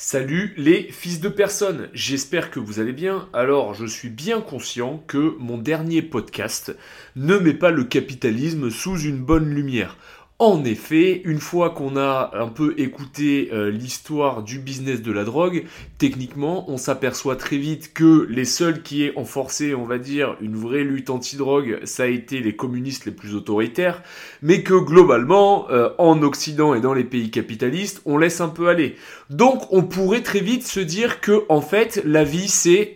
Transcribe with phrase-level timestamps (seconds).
[0.00, 3.28] Salut les fils de personne, j'espère que vous allez bien.
[3.32, 6.72] Alors je suis bien conscient que mon dernier podcast
[7.16, 9.96] ne met pas le capitalisme sous une bonne lumière.
[10.40, 15.24] En effet, une fois qu'on a un peu écouté euh, l'histoire du business de la
[15.24, 15.64] drogue,
[15.98, 20.54] techniquement, on s'aperçoit très vite que les seuls qui aient enforcé, on va dire, une
[20.54, 24.00] vraie lutte anti-drogue, ça a été les communistes les plus autoritaires,
[24.40, 28.68] mais que globalement, euh, en Occident et dans les pays capitalistes, on laisse un peu
[28.68, 28.94] aller.
[29.30, 32.94] Donc, on pourrait très vite se dire que, en fait, la vie, c'est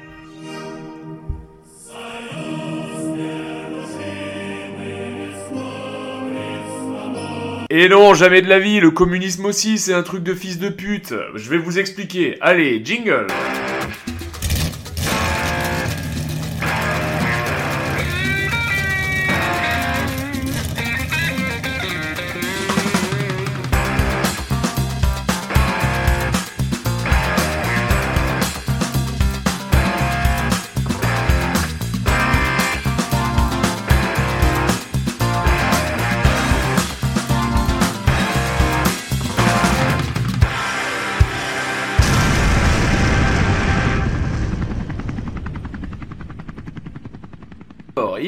[7.74, 10.68] Et non, jamais de la vie, le communisme aussi, c'est un truc de fils de
[10.68, 11.14] pute.
[11.34, 12.36] Je vais vous expliquer.
[12.42, 13.26] Allez, jingle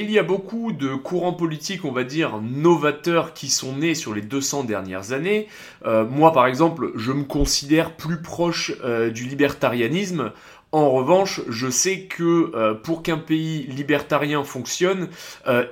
[0.05, 4.15] il y a beaucoup de courants politiques, on va dire, novateurs qui sont nés sur
[4.15, 5.49] les 200 dernières années.
[5.87, 10.33] Euh, moi, par exemple, je me considère plus proche euh, du libertarianisme.
[10.75, 15.07] En revanche, je sais que euh, pour qu'un pays libertarien fonctionne,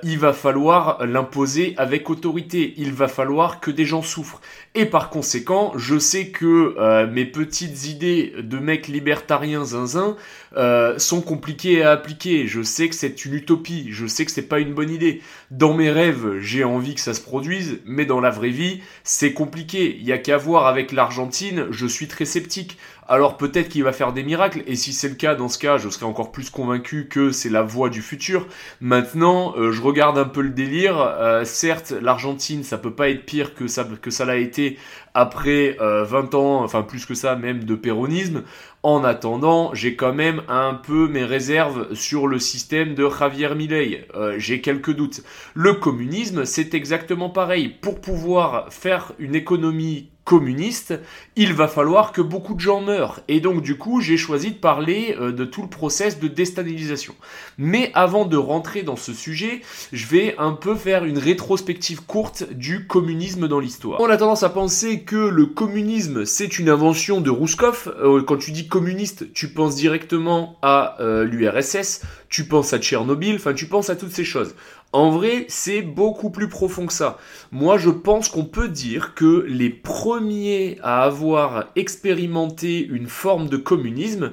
[0.01, 2.73] il va falloir l'imposer avec autorité.
[2.77, 4.39] Il va falloir que des gens souffrent.
[4.75, 10.15] Et par conséquent, je sais que euh, mes petites idées de mec libertarien zinzin
[10.57, 12.47] euh, sont compliquées à appliquer.
[12.47, 15.21] Je sais que c'est une utopie, je sais que c'est pas une bonne idée.
[15.51, 19.33] Dans mes rêves, j'ai envie que ça se produise, mais dans la vraie vie, c'est
[19.33, 19.95] compliqué.
[19.99, 22.79] Il y a qu'à voir avec l'Argentine, je suis très sceptique.
[23.07, 25.77] Alors peut-être qu'il va faire des miracles, et si c'est le cas, dans ce cas,
[25.77, 28.47] je serai encore plus convaincu que c'est la voie du futur.
[28.81, 31.43] Maintenant, euh, je regarde un peu le délire.
[31.43, 34.77] certes, l'Argentine, ça peut pas être pire que ça que ça l'a été
[35.13, 38.43] après 20 euh, ans, enfin plus que ça même, de péronisme.
[38.81, 44.07] En attendant, j'ai quand même un peu mes réserves sur le système de Javier Milei.
[44.15, 45.23] Euh, j'ai quelques doutes.
[45.53, 47.69] Le communisme, c'est exactement pareil.
[47.69, 50.93] Pour pouvoir faire une économie communiste,
[51.35, 53.19] il va falloir que beaucoup de gens meurent.
[53.27, 57.13] Et donc du coup, j'ai choisi de parler euh, de tout le process de déstabilisation.
[57.57, 62.51] Mais avant de rentrer dans ce sujet, je vais un peu faire une rétrospective courte
[62.51, 63.99] du communisme dans l'histoire.
[63.99, 67.93] On a tendance à penser que le communisme, c'est une invention de Rouskov.
[67.99, 73.35] Euh, quand tu dis communiste, tu penses directement à euh, l'URSS, tu penses à Tchernobyl,
[73.35, 74.55] enfin tu penses à toutes ces choses.
[74.93, 77.17] En vrai, c'est beaucoup plus profond que ça.
[77.51, 83.57] Moi, je pense qu'on peut dire que les premiers à avoir expérimenté une forme de
[83.57, 84.31] communisme,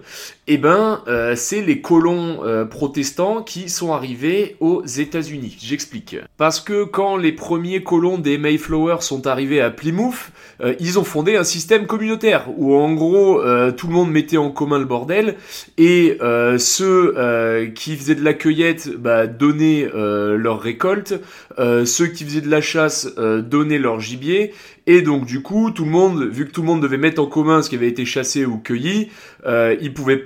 [0.52, 5.56] eh ben, euh, c'est les colons euh, protestants qui sont arrivés aux États-Unis.
[5.60, 6.16] J'explique.
[6.36, 11.04] Parce que quand les premiers colons des Mayflower sont arrivés à Plymouth, euh, ils ont
[11.04, 13.40] fondé un système communautaire où en gros
[13.76, 15.36] tout le monde mettait en commun le bordel
[15.78, 16.18] et
[16.58, 21.14] ceux qui faisaient de la cueillette bah, donnaient leur récolte,
[21.58, 24.52] euh, ceux qui faisaient de la chasse euh, donnaient leur gibier,
[24.86, 27.26] et donc du coup, tout le monde, vu que tout le monde devait mettre en
[27.26, 29.08] commun ce qui avait été chassé ou cueilli,
[29.46, 29.76] euh,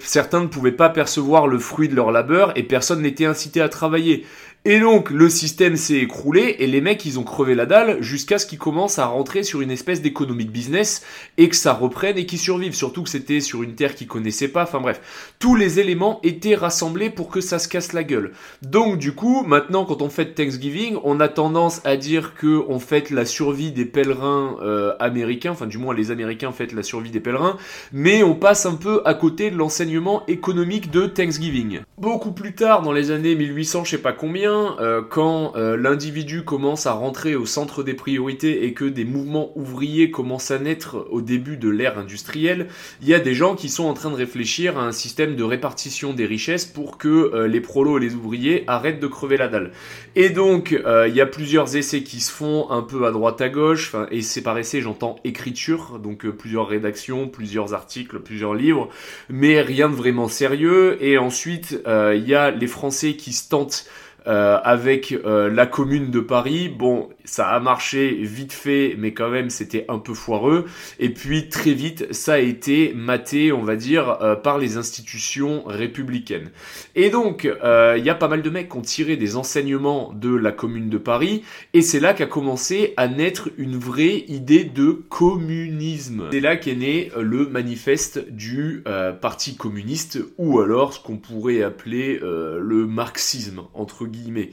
[0.00, 3.68] certains ne pouvaient pas percevoir le fruit de leur labeur, et personne n'était incité à
[3.68, 4.24] travailler.
[4.66, 8.38] Et donc le système s'est écroulé et les mecs ils ont crevé la dalle jusqu'à
[8.38, 11.04] ce qu'ils commencent à rentrer sur une espèce d'économie de business
[11.36, 12.74] et que ça reprenne et qu'ils survivent.
[12.74, 14.62] Surtout que c'était sur une terre qu'ils connaissaient pas.
[14.62, 18.32] Enfin bref, tous les éléments étaient rassemblés pour que ça se casse la gueule.
[18.62, 22.78] Donc du coup, maintenant quand on fête Thanksgiving, on a tendance à dire que on
[22.78, 25.50] fête la survie des pèlerins euh, américains.
[25.50, 27.58] Enfin du moins les Américains fêtent la survie des pèlerins,
[27.92, 31.80] mais on passe un peu à côté de l'enseignement économique de Thanksgiving.
[31.98, 36.44] Beaucoup plus tard, dans les années 1800, je sais pas combien euh, quand euh, l'individu
[36.44, 41.06] commence à rentrer au centre des priorités et que des mouvements ouvriers commencent à naître
[41.10, 42.68] au début de l'ère industrielle,
[43.02, 45.42] il y a des gens qui sont en train de réfléchir à un système de
[45.42, 49.48] répartition des richesses pour que euh, les prolos et les ouvriers arrêtent de crever la
[49.48, 49.72] dalle.
[50.16, 53.48] Et donc, il y a plusieurs essais qui se font un peu à droite à
[53.48, 58.88] gauche, et c'est par essai j'entends écriture, donc plusieurs rédactions, plusieurs articles, plusieurs livres,
[59.28, 60.96] mais rien de vraiment sérieux.
[61.00, 63.86] Et ensuite, il y a les Français qui se tentent
[64.26, 66.68] avec euh, la commune de Paris.
[66.68, 70.66] Bon, ça a marché vite fait, mais quand même c'était un peu foireux.
[70.98, 75.64] Et puis très vite, ça a été maté, on va dire, euh, par les institutions
[75.66, 76.50] républicaines.
[76.94, 80.12] Et donc, euh, il y a pas mal de mecs qui ont tiré des enseignements
[80.12, 81.42] de la Commune de Paris,
[81.72, 86.28] et c'est là qu'a commencé à naître une vraie idée de communisme.
[86.30, 88.82] C'est là qu'est né euh, le manifeste du
[89.20, 94.50] Parti communiste, ou alors ce qu'on pourrait appeler le marxisme, entre guillemets.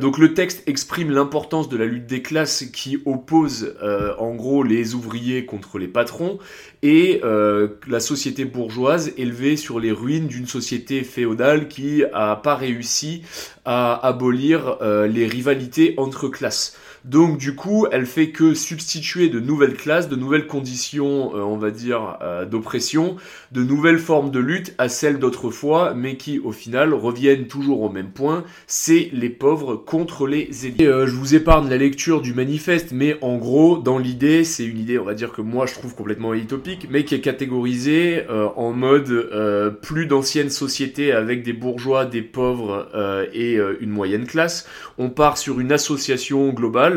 [0.00, 4.62] donc le texte exprime l'importance de la lutte des classes qui opposent euh, en gros
[4.62, 6.38] les ouvriers contre les patrons
[6.82, 12.54] et euh, la société bourgeoise élevée sur les ruines d'une société féodale qui a pas
[12.54, 13.22] réussi
[13.64, 16.76] à abolir euh, les rivalités entre classes.
[17.04, 21.56] Donc du coup, elle fait que substituer de nouvelles classes, de nouvelles conditions, euh, on
[21.56, 23.16] va dire, euh, d'oppression,
[23.52, 27.88] de nouvelles formes de lutte à celles d'autrefois, mais qui au final reviennent toujours au
[27.88, 30.80] même point, c'est les pauvres contre les élites.
[30.80, 34.78] Euh, je vous épargne la lecture du manifeste, mais en gros, dans l'idée, c'est une
[34.78, 38.72] idée, on va dire que moi je trouve complètement utopique, mais qui est catégorisée en
[38.72, 42.88] mode plus d'anciennes sociétés avec des bourgeois, des pauvres
[43.32, 44.66] et une moyenne classe.
[44.98, 46.87] On part sur une association globale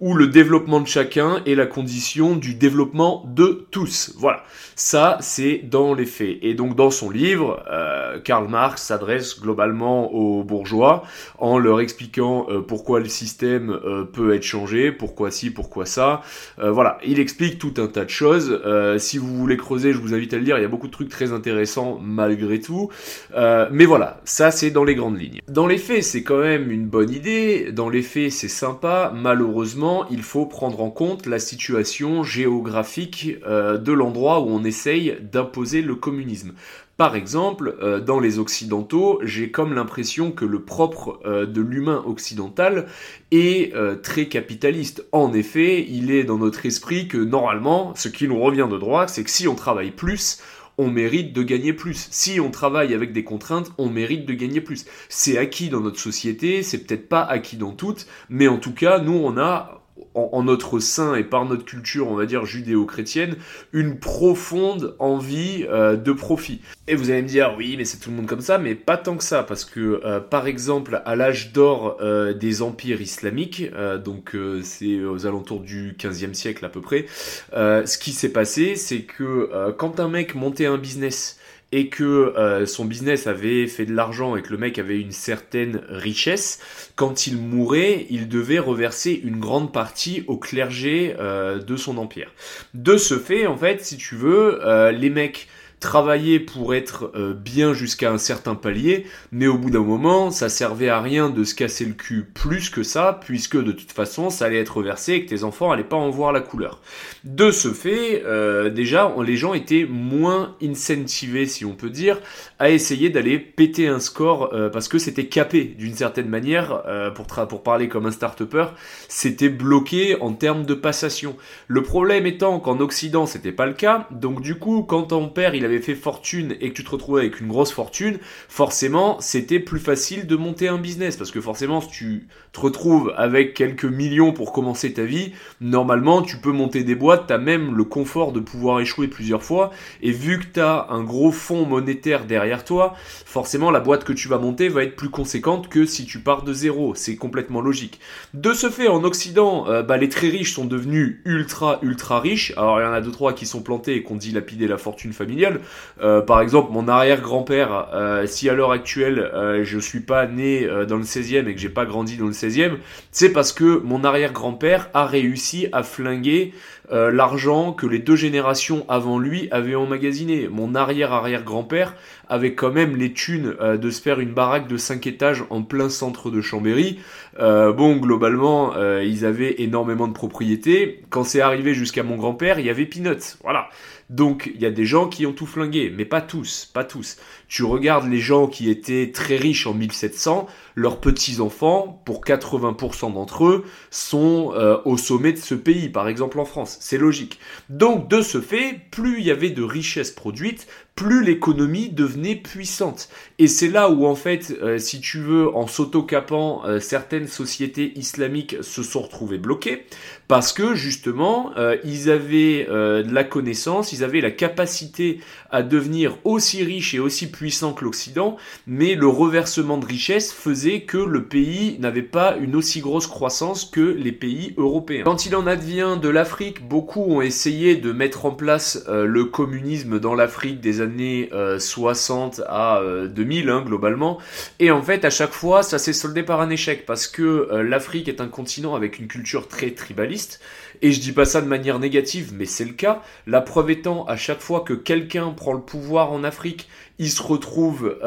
[0.00, 4.14] où le développement de chacun est la condition du développement de tous.
[4.16, 4.44] Voilà,
[4.76, 6.38] ça c'est dans les faits.
[6.42, 11.02] Et donc dans son livre, euh, Karl Marx s'adresse globalement aux bourgeois
[11.38, 16.22] en leur expliquant euh, pourquoi le système euh, peut être changé, pourquoi ci, pourquoi ça.
[16.58, 18.60] voilà, il explique tout un tas de choses.
[18.98, 20.92] si vous voulez creuser, je vous invite à le lire, il y a beaucoup de
[20.92, 22.90] trucs très intéressants malgré tout.
[23.34, 25.40] mais voilà, ça c'est dans les grandes lignes.
[25.48, 29.37] Dans les faits, c'est quand même une bonne idée, dans les faits c'est sympa, malheureusement
[29.38, 35.16] malheureusement, il faut prendre en compte la situation géographique euh, de l'endroit où on essaye
[35.20, 36.54] d'imposer le communisme.
[36.96, 42.02] Par exemple, euh, dans les Occidentaux, j'ai comme l'impression que le propre euh, de l'humain
[42.04, 42.86] occidental
[43.30, 45.06] est très capitaliste.
[45.12, 49.06] En effet, il est dans notre esprit que normalement, ce qui nous revient de droit,
[49.06, 50.40] c'est que si on travaille plus,
[50.78, 52.08] on mérite de gagner plus.
[52.10, 54.86] Si on travaille avec des contraintes, on mérite de gagner plus.
[55.08, 59.00] C'est acquis dans notre société, c'est peut-être pas acquis dans toutes, mais en tout cas,
[59.00, 59.82] nous, on a
[60.14, 63.36] en, notre sein et par notre culture, on va dire judéo-chrétienne,
[63.72, 66.60] une profonde envie euh, de profit.
[66.86, 68.96] Et vous allez me dire, oui, mais c'est tout le monde comme ça, mais pas
[68.96, 73.64] tant que ça, parce que euh, par exemple, à l'âge d'or euh, des empires islamiques,
[74.04, 77.06] donc c'est aux alentours du 15e siècle à peu près,
[77.52, 81.37] ce qui s'est passé, c'est que quand un mec montait un business,
[81.70, 85.12] et que euh, son business avait fait de l'argent et que le mec avait une
[85.12, 86.60] certaine richesse,
[86.96, 92.32] quand il mourait, il devait reverser une grande partie au clergé euh, de son empire.
[92.74, 95.48] De ce fait, en fait, si tu veux, euh, les mecs
[95.80, 100.48] travailler pour être euh, bien jusqu'à un certain palier, mais au bout d'un moment, ça
[100.48, 104.30] servait à rien de se casser le cul plus que ça, puisque de toute façon,
[104.30, 106.80] ça allait être reversé et que tes enfants allaient pas en voir la couleur.
[107.24, 112.20] De ce fait, euh, déjà, les gens étaient moins incentivés, si on peut dire,
[112.58, 116.82] à essayer d'aller péter un score, euh, parce que c'était capé d'une certaine manière,
[117.14, 118.66] pour, pour parler comme un start-upper,
[119.08, 121.36] c'était bloqué en termes de passation.
[121.66, 125.54] Le problème étant qu'en Occident, c'était pas le cas, donc du coup, quand ton père,
[125.54, 128.18] il avait fait fortune et que tu te retrouvais avec une grosse fortune,
[128.48, 131.16] forcément, c'était plus facile de monter un business.
[131.16, 136.22] Parce que forcément, si tu te retrouves avec quelques millions pour commencer ta vie, normalement,
[136.22, 139.70] tu peux monter des boîtes, tu as même le confort de pouvoir échouer plusieurs fois.
[140.02, 144.12] Et vu que tu as un gros fonds monétaire derrière toi, forcément, la boîte que
[144.12, 146.94] tu vas monter va être plus conséquente que si tu pars de zéro.
[146.94, 148.00] C'est complètement logique.
[148.34, 152.52] De ce fait, en Occident, euh, bah, les très riches sont devenus ultra, ultra riches.
[152.56, 154.78] Alors, il y en a deux, trois qui sont plantés et qui ont dilapidé la
[154.78, 155.60] fortune familiale.
[156.02, 160.66] Euh, par exemple, mon arrière-grand-père, euh, si à l'heure actuelle euh, je suis pas né
[160.88, 162.76] dans le 16e et que j'ai pas grandi dans le 16e,
[163.10, 166.52] c'est parce que mon arrière-grand-père a réussi à flinguer
[166.90, 170.48] l'argent que les deux générations avant lui avaient emmagasiné.
[170.48, 171.94] Mon arrière-arrière-grand-père
[172.28, 175.88] avait quand même les thunes de se faire une baraque de 5 étages en plein
[175.88, 176.98] centre de Chambéry.
[177.38, 181.02] bon, globalement, ils avaient énormément de propriétés.
[181.10, 183.36] Quand c'est arrivé jusqu'à mon grand-père, il y avait Peanuts.
[183.42, 183.68] Voilà.
[184.10, 187.18] Donc il y a des gens qui ont tout flingué, mais pas tous, pas tous.
[187.48, 193.46] Tu regardes les gens qui étaient très riches en 1700, leurs petits-enfants, pour 80% d'entre
[193.46, 196.76] eux, sont euh, au sommet de ce pays, par exemple en France.
[196.80, 197.40] c'est logique.
[197.70, 203.08] Donc de ce fait, plus il y avait de richesses produites, plus l'économie devenait puissante.
[203.38, 207.92] Et c'est là où en fait, euh, si tu veux, en s'autocapant, euh, certaines sociétés
[207.96, 209.86] islamiques se sont retrouvées bloquées
[210.26, 211.52] parce que justement,
[211.84, 217.30] ils avaient de la connaissance, ils avaient la capacité à devenir aussi riches et aussi
[217.30, 222.56] puissants que l'Occident, mais le reversement de richesses faisait que le pays n'avait pas une
[222.56, 225.04] aussi grosse croissance que les pays européens.
[225.04, 230.00] Quand il en advient de l'Afrique, beaucoup ont essayé de mettre en place le communisme
[230.00, 231.28] dans l'Afrique des années années
[231.58, 234.18] 60 euh, à 2000 euh, hein, globalement.
[234.58, 237.62] Et en fait, à chaque fois, ça s'est soldé par un échec parce que euh,
[237.62, 240.40] l'Afrique est un continent avec une culture très tribaliste.
[240.80, 243.02] Et je dis pas ça de manière négative, mais c'est le cas.
[243.26, 247.22] La preuve étant, à chaque fois que quelqu'un prend le pouvoir en Afrique, il se
[247.22, 247.98] retrouve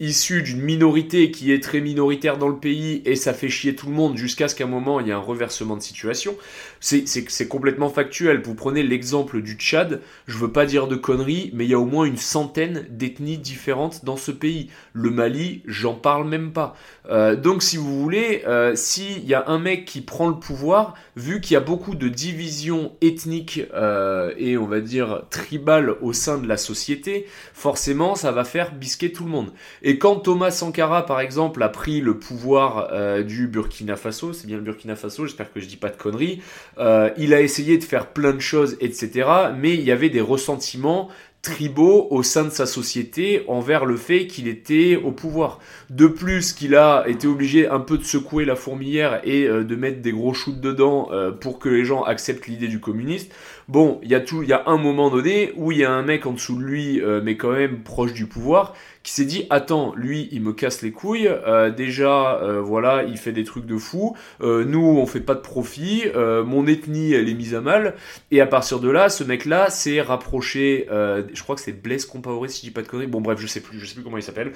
[0.00, 3.86] issu d'une minorité qui est très minoritaire dans le pays et ça fait chier tout
[3.86, 6.36] le monde jusqu'à ce qu'à un moment il y ait un reversement de situation.
[6.80, 8.40] C'est complètement factuel.
[8.42, 11.78] Vous prenez l'exemple du Tchad, je veux pas dire de conneries, mais il y a
[11.78, 14.70] au moins une centaine d'ethnies différentes dans ce pays.
[14.94, 16.74] Le Mali, j'en parle même pas.
[17.10, 20.94] Euh, donc si vous voulez, euh, s'il y a un mec qui prend le pouvoir,
[21.16, 26.12] vu qu'il y a beaucoup de divisions ethniques euh, et on va dire tribales au
[26.12, 29.52] sein de la société, forcément ça va faire bisquer tout le monde.
[29.82, 34.46] Et quand Thomas Sankara, par exemple, a pris le pouvoir euh, du Burkina Faso, c'est
[34.46, 36.40] bien le Burkina Faso, j'espère que je dis pas de conneries,
[36.78, 39.28] euh, il a essayé de faire plein de choses, etc.
[39.58, 41.08] Mais il y avait des ressentiments
[41.42, 45.58] tribaux au sein de sa société envers le fait qu'il était au pouvoir.
[45.88, 49.74] De plus, qu'il a été obligé un peu de secouer la fourmilière et euh, de
[49.74, 51.08] mettre des gros shoots dedans
[51.40, 53.32] pour que les gens acceptent l'idée du communiste.
[53.68, 55.90] Bon, il y a tout, il y a un moment donné où il y a
[55.90, 59.46] un mec en dessous de lui, mais quand même proche du pouvoir, qui s'est dit
[59.48, 63.64] attends lui il me casse les couilles euh, déjà euh, voilà il fait des trucs
[63.64, 66.04] de fou euh, nous on fait pas de profit
[66.44, 67.94] mon ethnie elle est mise à mal
[68.30, 72.04] et à partir de là ce mec là s'est rapproché je crois que c'est Blaise
[72.04, 74.02] Compaoré si je dis pas de conneries bon bref je sais plus je sais plus
[74.02, 74.52] comment il s'appelle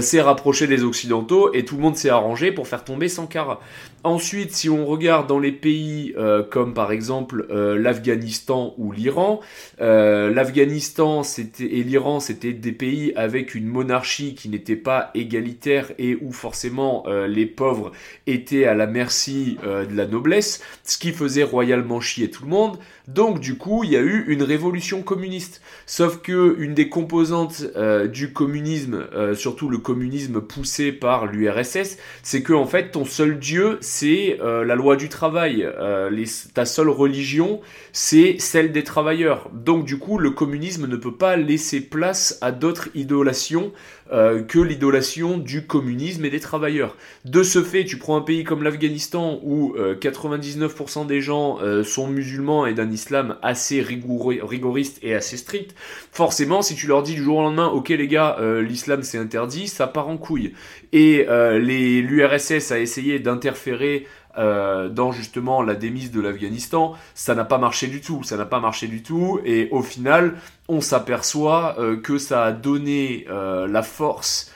[0.00, 3.60] s'est rapproché des occidentaux et tout le monde s'est arrangé pour faire tomber Sankara.
[4.02, 6.14] Ensuite si on regarde dans les pays
[6.50, 9.40] comme par exemple l'Afghanistan ou l'Iran
[9.78, 15.92] l'Afghanistan c'était et l'Iran c'était des pays avec une monnaie monarchie qui n'était pas égalitaire
[15.98, 17.92] et où forcément euh, les pauvres
[18.26, 22.48] étaient à la merci euh, de la noblesse, ce qui faisait royalement chier tout le
[22.48, 22.78] monde.
[23.06, 25.60] Donc du coup, il y a eu une révolution communiste.
[25.84, 32.42] Sauf que une des composantes euh, du communisme, surtout le communisme poussé par l'URSS, c'est
[32.42, 35.68] que en fait ton seul dieu c'est la loi du travail.
[36.10, 36.24] Les,
[36.54, 37.60] ta seule religion
[37.92, 39.50] c'est celle des travailleurs.
[39.52, 43.72] Donc du coup, le communisme ne peut pas laisser place à d'autres idolations
[44.12, 46.96] euh, que l'idolation du communisme et des travailleurs.
[47.24, 51.82] De ce fait, tu prends un pays comme l'Afghanistan où 99% euh, des gens euh,
[51.82, 55.74] sont musulmans et d'un islam assez rigoriste et assez strict,
[56.12, 59.68] forcément, si tu leur dis du jour au lendemain, ok les gars, l'islam c'est interdit,
[59.68, 60.52] ça part en couille.
[60.92, 64.06] Et l'URSS a essayé d'interférer
[64.38, 68.46] euh, dans justement la démise de l'Afghanistan, ça n'a pas marché du tout, ça n'a
[68.46, 70.34] pas marché du tout, et au final,
[70.68, 74.50] on s'aperçoit euh, que ça a donné euh, la force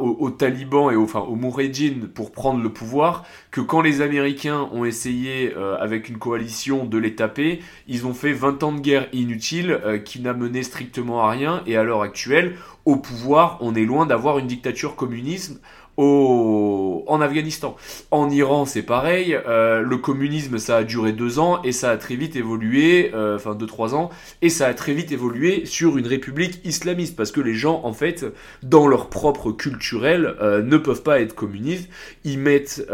[0.00, 4.68] aux, talibans et aux, enfin, aux Mouredjin pour prendre le pouvoir, que quand les Américains
[4.72, 9.08] ont essayé avec une coalition de les taper, ils ont fait 20 ans de guerre
[9.12, 13.84] inutile qui n'a mené strictement à rien, et à l'heure actuelle, au pouvoir, on est
[13.84, 15.60] loin d'avoir une dictature communiste
[15.98, 17.76] en Afghanistan.
[18.10, 19.38] En Iran, c'est pareil.
[19.48, 23.36] Euh, le communisme, ça a duré deux ans et ça a très vite évolué, euh,
[23.36, 24.10] enfin deux trois ans,
[24.42, 27.92] et ça a très vite évolué sur une république islamiste parce que les gens, en
[27.92, 28.26] fait,
[28.62, 31.88] dans leur propre culturel, euh, ne peuvent pas être communistes.
[32.24, 32.86] Ils mettent,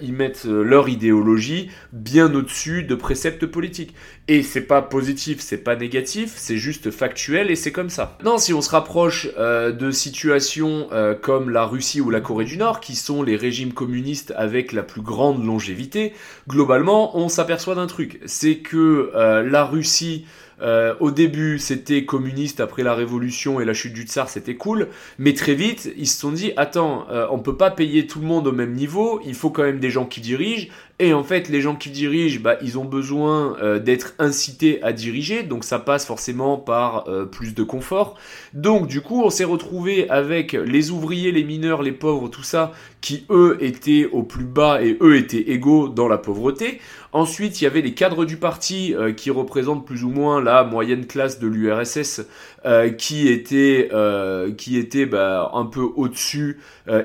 [0.00, 3.94] ils mettent leur idéologie bien au-dessus de préceptes politiques.
[4.28, 8.18] Et c'est pas positif, c'est pas négatif, c'est juste factuel et c'est comme ça.
[8.24, 10.88] Non, si on se rapproche de situations
[11.22, 14.82] comme la Russie ou la Corée du Nord, qui sont les régimes communistes avec la
[14.82, 16.12] plus grande longévité,
[16.48, 20.26] globalement, on s'aperçoit d'un truc, c'est que euh, la Russie
[20.60, 22.60] euh, au début, c'était communiste.
[22.60, 24.88] Après la révolution et la chute du tsar, c'était cool.
[25.18, 28.26] Mais très vite, ils se sont dit attends, euh, on peut pas payer tout le
[28.26, 29.20] monde au même niveau.
[29.24, 30.68] Il faut quand même des gens qui dirigent.
[31.00, 34.92] Et en fait, les gens qui dirigent, bah, ils ont besoin euh, d'être incités à
[34.92, 35.44] diriger.
[35.44, 38.16] Donc ça passe forcément par plus de confort.
[38.52, 42.72] Donc du coup, on s'est retrouvé avec les ouvriers, les mineurs, les pauvres, tout ça,
[43.00, 46.80] qui eux étaient au plus bas et eux étaient égaux dans la pauvreté.
[47.12, 50.62] Ensuite, il y avait les cadres du parti euh, qui représentent plus ou moins la
[50.62, 52.22] moyenne classe de l'URSS,
[52.64, 56.58] euh, qui étaient, euh, qui était bah, un peu au-dessus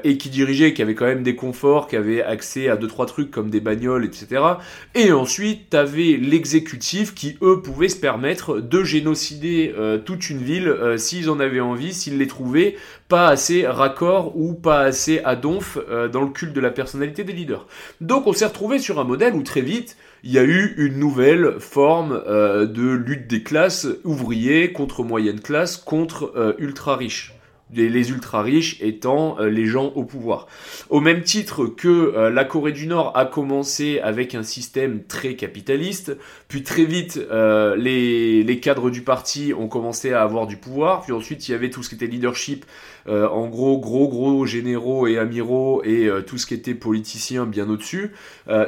[0.05, 3.05] et qui dirigeaient, qui avaient quand même des conforts, qui avaient accès à deux trois
[3.05, 4.41] trucs comme des bagnoles etc.
[4.95, 10.67] Et ensuite, t'avais l'exécutif qui, eux, pouvaient se permettre de génocider euh, toute une ville
[10.67, 12.75] euh, s'ils en avaient envie, s'ils les trouvaient
[13.07, 17.23] pas assez raccord ou pas assez à donf euh, dans le culte de la personnalité
[17.23, 17.67] des leaders.
[18.01, 20.97] Donc on s'est retrouvé sur un modèle où très vite, il y a eu une
[20.97, 27.33] nouvelle forme de lutte des classes ouvriers contre moyenne classe contre ultra riches
[27.75, 30.47] les, ultra riches étant euh, les gens au pouvoir.
[30.89, 35.35] Au même titre que euh, la Corée du Nord a commencé avec un système très
[35.35, 40.57] capitaliste, puis très vite euh, les, les, cadres du parti ont commencé à avoir du
[40.57, 42.65] pouvoir, puis ensuite il y avait tout ce qui était leadership,
[43.05, 48.11] en gros gros gros généraux et amiraux et tout ce qui était politicien bien au-dessus.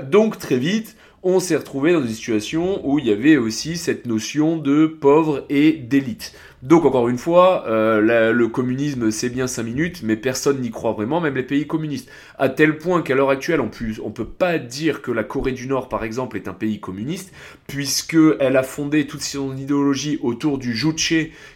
[0.04, 0.98] donc très vite,
[1.28, 5.44] on s'est retrouvé dans une situation où il y avait aussi cette notion de pauvre
[5.50, 6.34] et d'élite.
[6.62, 10.94] Donc encore une fois, euh, le communisme c'est bien 5 minutes, mais personne n'y croit
[10.94, 12.10] vraiment, même les pays communistes.
[12.38, 15.68] À tel point qu'à l'heure actuelle, on ne peut pas dire que la Corée du
[15.68, 17.32] Nord, par exemple, est un pays communiste,
[17.66, 21.14] puisqu'elle a fondé toute son idéologie autour du Juche,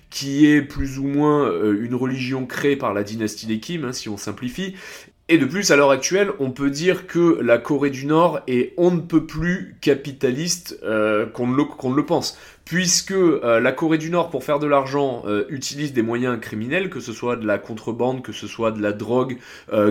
[0.10, 3.94] qui est plus ou moins euh, une religion créée par la dynastie des Kim, hein,
[3.94, 4.76] si on simplifie,
[5.32, 8.74] et de plus, à l'heure actuelle, on peut dire que la Corée du Nord est
[8.78, 12.36] on ne peut plus capitaliste euh, qu'on ne, le pense.
[12.66, 16.90] Puisque euh, la Corée du Nord, pour faire de l'argent, euh, utilise des moyens criminels,
[16.90, 19.38] que ce soit de la contrebande, que ce soit de la drogue,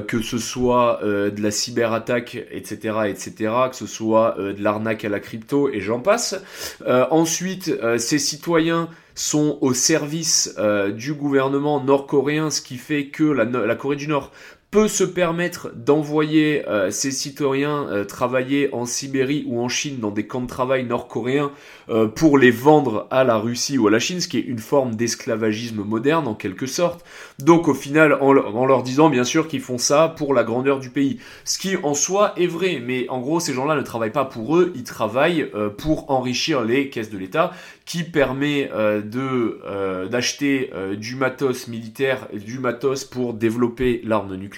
[0.09, 5.21] que ce soit de la cyberattaque, etc., etc., que ce soit de l'arnaque à la
[5.21, 6.41] crypto, et j'en passe.
[6.87, 10.57] ensuite, ces citoyens sont au service
[10.95, 14.33] du gouvernement nord-coréen, ce qui fait que la, la Corée du Nord
[14.71, 20.11] peut se permettre d'envoyer euh, ses citoyens euh, travailler en Sibérie ou en Chine dans
[20.11, 21.53] des camps de travail nord-coréens
[21.89, 24.59] euh, pour les vendre à la Russie ou à la Chine, ce qui est une
[24.59, 27.03] forme d'esclavagisme moderne en quelque sorte.
[27.39, 30.81] Donc au final, en, en leur disant bien sûr qu'ils font ça pour la grandeur
[30.81, 34.11] du pays, ce qui en soi est vrai, mais en gros ces gens-là ne travaillent
[34.11, 37.53] pas pour eux, ils travaillent pour enrichir les caisses de l'État,
[37.87, 38.71] qui permet
[39.05, 44.58] de d'acheter du matos militaire, du matos pour développer l'arme nucléaire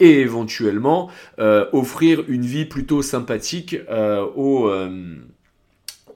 [0.00, 5.16] et éventuellement euh, offrir une vie plutôt sympathique euh, aux, euh,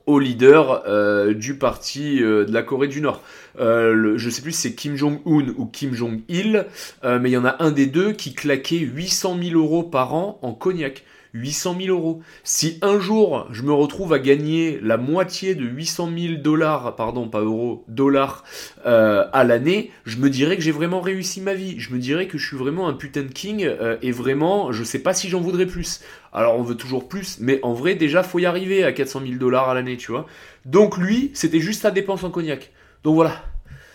[0.06, 3.22] leaders du parti de la Corée du Nord.
[3.58, 6.66] Je je sais plus si c'est Kim Jong-un ou Kim Jong-il,
[7.02, 10.38] mais il y en a un des deux qui claquait 800 000 euros par an
[10.42, 11.04] en cognac.
[11.34, 12.22] 800 000 euros.
[12.44, 17.28] Si un jour je me retrouve à gagner la moitié de 800 000 dollars, pardon,
[17.28, 18.44] pas euros, dollars
[18.86, 21.78] euh, à l'année, je me dirais que j'ai vraiment réussi ma vie.
[21.78, 24.84] Je me dirais que je suis vraiment un putain de king euh, et vraiment, je
[24.84, 26.00] sais pas si j'en voudrais plus.
[26.32, 29.34] Alors on veut toujours plus, mais en vrai déjà faut y arriver à 400 000
[29.34, 30.26] dollars à l'année, tu vois.
[30.64, 32.72] Donc lui, c'était juste sa dépense en cognac.
[33.02, 33.42] Donc voilà,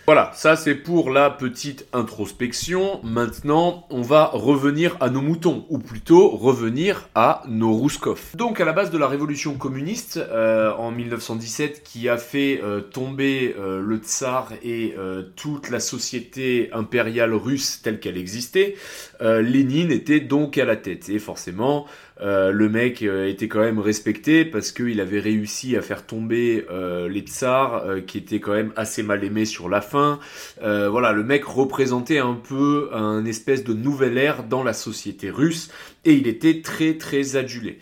[0.10, 3.00] voilà, ça c'est pour la petite introspection.
[3.04, 8.20] Maintenant, on va revenir à nos moutons, ou plutôt revenir à nos Rouskov.
[8.33, 12.81] Donc à la base de la révolution communiste euh, en 1917 qui a fait euh,
[12.81, 14.96] tomber euh, le tsar et
[15.36, 18.77] toute la société impériale russe telle qu'elle existait,
[19.22, 21.10] Lénine était donc à la tête.
[21.10, 21.86] Et forcément,
[22.22, 26.66] euh, le mec euh, était quand même respecté parce qu'il avait réussi à faire tomber
[26.70, 30.20] euh, les tsars qui étaient quand même assez mal aimés sur la fin.
[30.62, 35.70] voilà, le mec représentait un peu un espèce de nouvelle ère dans la société russe
[36.05, 37.79] et il était très très adulé.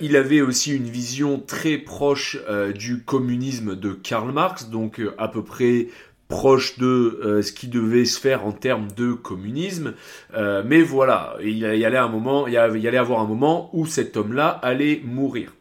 [0.00, 2.38] il avait aussi une vision très proche
[2.74, 5.88] du communisme de Karl Marx, donc à peu près
[6.28, 6.86] proche de
[7.24, 9.94] euh, ce qui devait se faire en termes de communisme.
[10.34, 13.86] Euh, mais voilà, il y allait un moment, il y allait avoir un moment où
[13.86, 15.52] cet homme-là allait mourir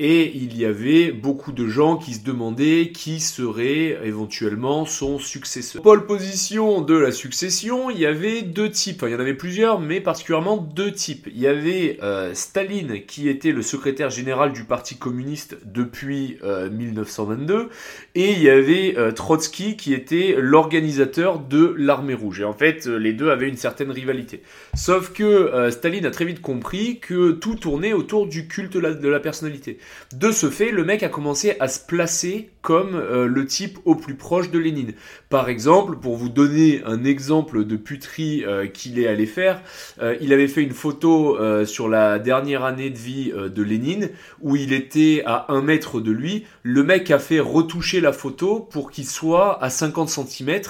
[0.00, 5.82] et il y avait beaucoup de gens qui se demandaient qui serait éventuellement son successeur.
[5.82, 9.78] Pole position de la succession, il y avait deux types, il y en avait plusieurs,
[9.78, 11.28] mais particulièrement deux types.
[11.32, 17.54] Il y avait euh, Staline qui était le secrétaire général du Parti communiste depuis 1922,
[17.54, 17.68] euh,
[18.16, 22.40] et il y avait euh, Trotsky qui était l'organisateur de l'armée rouge.
[22.40, 24.42] Et en fait, les deux avaient une certaine rivalité.
[24.74, 29.20] Sauf que Staline a très vite compris que tout tournait autour du culte de la
[29.20, 29.78] personnalité.
[30.12, 33.94] De ce fait, le mec a commencé à se placer comme euh, le type au
[33.94, 34.94] plus proche de Lénine.
[35.28, 39.60] Par exemple, pour vous donner un exemple de puterie euh, qu'il est allé faire,
[40.00, 44.08] euh, il avait fait une photo sur la dernière année de vie de Lénine
[44.40, 46.46] où il était à un mètre de lui.
[46.62, 50.60] Le mec a fait retoucher la photo pour qu'il soit à 50 cm,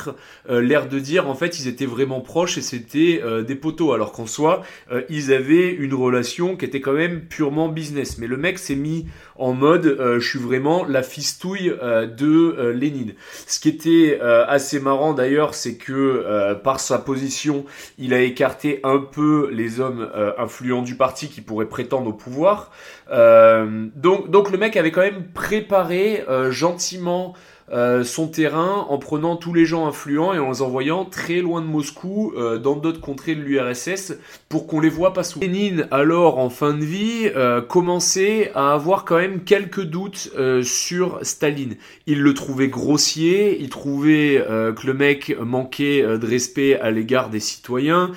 [0.49, 4.27] l'air de dire en fait ils étaient vraiment proches et c'était des poteaux, alors qu'en
[4.27, 4.63] soi
[5.09, 8.19] ils avaient une relation qui était quand même purement business.
[8.19, 13.15] Mais le mec s'est mis en mode je suis vraiment la fistouille de Lénine.
[13.47, 17.65] Ce qui était assez marrant d'ailleurs, c'est que par sa position,
[17.99, 22.71] il a écarté un peu les hommes influents du parti qui pourraient prétendre au pouvoir.
[23.11, 27.35] donc, donc le mec avait quand même préparé gentiment
[27.73, 31.63] euh, son terrain en prenant tous les gens influents et en les envoyant très loin
[31.63, 34.15] de Moscou, euh, dans d'autres contrées de l'URSS,
[34.51, 35.47] pour qu'on les voit pas souvent.
[35.47, 40.31] Lénine, alors en fin de vie, euh, commençait à avoir quand même quelques doutes
[40.63, 41.77] sur Staline.
[42.07, 47.41] Il le trouvait grossier, il trouvait que le mec manquait de respect à l'égard des
[47.41, 48.13] citoyens,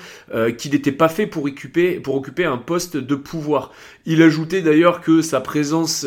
[0.56, 3.72] qu'il n'était pas fait pour occuper un poste de pouvoir.
[4.10, 6.06] Il ajoutait d'ailleurs que sa présence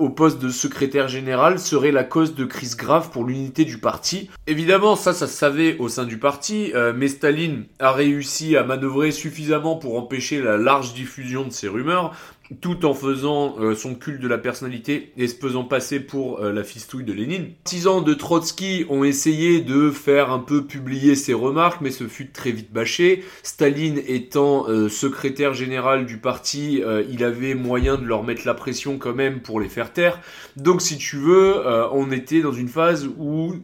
[0.00, 4.28] au poste de secrétaire général serait la cause de crise grave pour l'unité du parti.
[4.48, 8.64] Évidemment, ça, ça se savait au sein du parti, euh, mais Staline a réussi à
[8.64, 12.14] manœuvrer suffisamment pour empêcher la large diffusion de ces rumeurs,
[12.60, 16.52] tout en faisant euh, son culte de la personnalité et se faisant passer pour euh,
[16.52, 17.50] la fistouille de Lénine.
[17.64, 22.06] Six ans de Trotsky ont essayé de faire un peu publier ses remarques, mais ce
[22.06, 23.24] fut très vite bâché.
[23.42, 28.98] Staline étant euh, secrétaire général du parti, il avait moyen de leur mettre la pression
[28.98, 30.20] quand même pour les faire taire.
[30.56, 33.54] Donc si tu veux, on était dans une phase où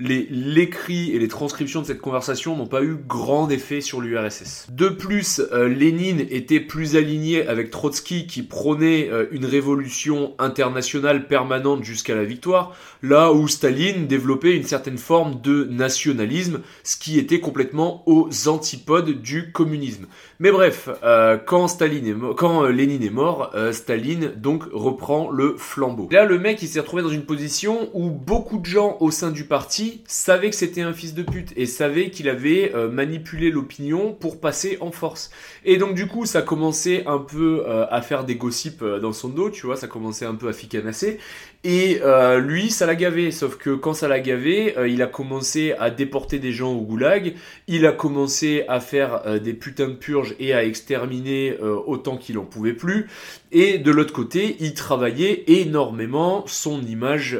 [0.00, 4.66] l'écrit et les transcriptions de cette conversation n'ont pas eu grand effet sur l'URSS.
[4.70, 11.26] De plus, euh, Lénine était plus aligné avec Trotsky qui prônait euh, une révolution internationale
[11.26, 17.18] permanente jusqu'à la victoire, là où Staline développait une certaine forme de nationalisme, ce qui
[17.18, 20.06] était complètement aux antipodes du communisme.
[20.38, 26.08] Mais bref, euh, quand Staline est quand Lénine est mort, Staline donc reprend le flambeau.
[26.10, 29.30] Là, le mec il s'est retrouvé dans une position où beaucoup de gens au sein
[29.30, 33.50] du parti savait que c'était un fils de pute et savait qu'il avait euh, manipulé
[33.50, 35.30] l'opinion pour passer en force.
[35.64, 39.12] Et donc du coup, ça commençait un peu euh, à faire des gossips euh, dans
[39.12, 41.18] son dos, tu vois, ça commençait un peu à ficanasser.
[41.62, 42.00] Et
[42.38, 43.30] lui, ça l'a gavé.
[43.30, 47.34] Sauf que quand ça l'a gavé, il a commencé à déporter des gens au goulag,
[47.68, 52.44] il a commencé à faire des putains de purges et à exterminer autant qu'il en
[52.44, 53.08] pouvait plus.
[53.52, 57.38] Et de l'autre côté, il travaillait énormément son image,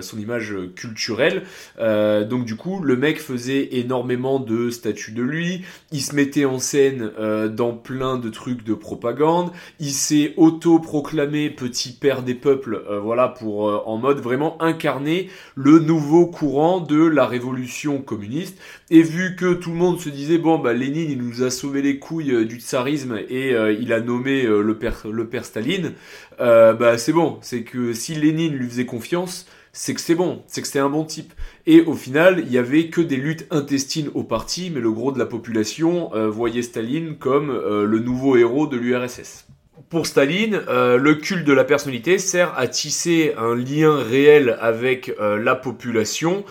[0.00, 1.42] son image culturelle.
[1.78, 6.44] Euh, donc du coup, le mec faisait énormément de statues de lui, il se mettait
[6.44, 12.34] en scène euh, dans plein de trucs de propagande, il s'est auto-proclamé petit père des
[12.34, 18.58] peuples, euh, voilà, pour en mode vraiment incarner le nouveau courant de la révolution communiste.
[18.90, 21.82] Et vu que tout le monde se disait bon bah Lénine il nous a sauvé
[21.82, 25.92] les couilles du tsarisme et il a nommé le père le père Staline,
[26.38, 30.62] bah c'est bon, c'est que si Lénine lui faisait confiance c'est que c'est bon, c'est
[30.62, 31.32] que c'est un bon type.
[31.66, 35.12] Et au final, il y avait que des luttes intestines au parti, mais le gros
[35.12, 39.46] de la population euh, voyait Staline comme euh, le nouveau héros de l'URSS.
[39.88, 45.12] Pour Staline, euh, le culte de la personnalité sert à tisser un lien réel avec
[45.18, 46.44] la population,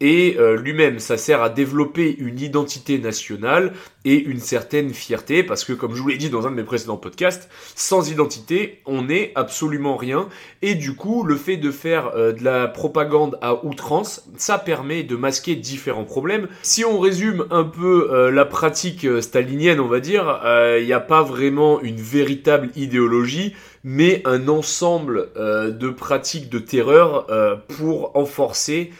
[0.00, 0.98] et euh, lui-même.
[0.98, 3.72] Ça sert à développer une identité nationale
[4.04, 6.62] et une certaine fierté, parce que comme je vous l'ai dit dans un de mes
[6.62, 10.28] précédents podcasts, sans identité, on n'est absolument rien.
[10.62, 15.02] Et du coup, le fait de faire euh, de la propagande à outrance, ça permet
[15.02, 16.48] de masquer différents problèmes.
[16.62, 20.40] Si on résume un peu euh, la pratique stalinienne, on va dire,
[20.78, 27.26] il n'y a pas vraiment une véritable idéologie, mais un ensemble de pratiques de terreur
[27.68, 28.90] pour renforcer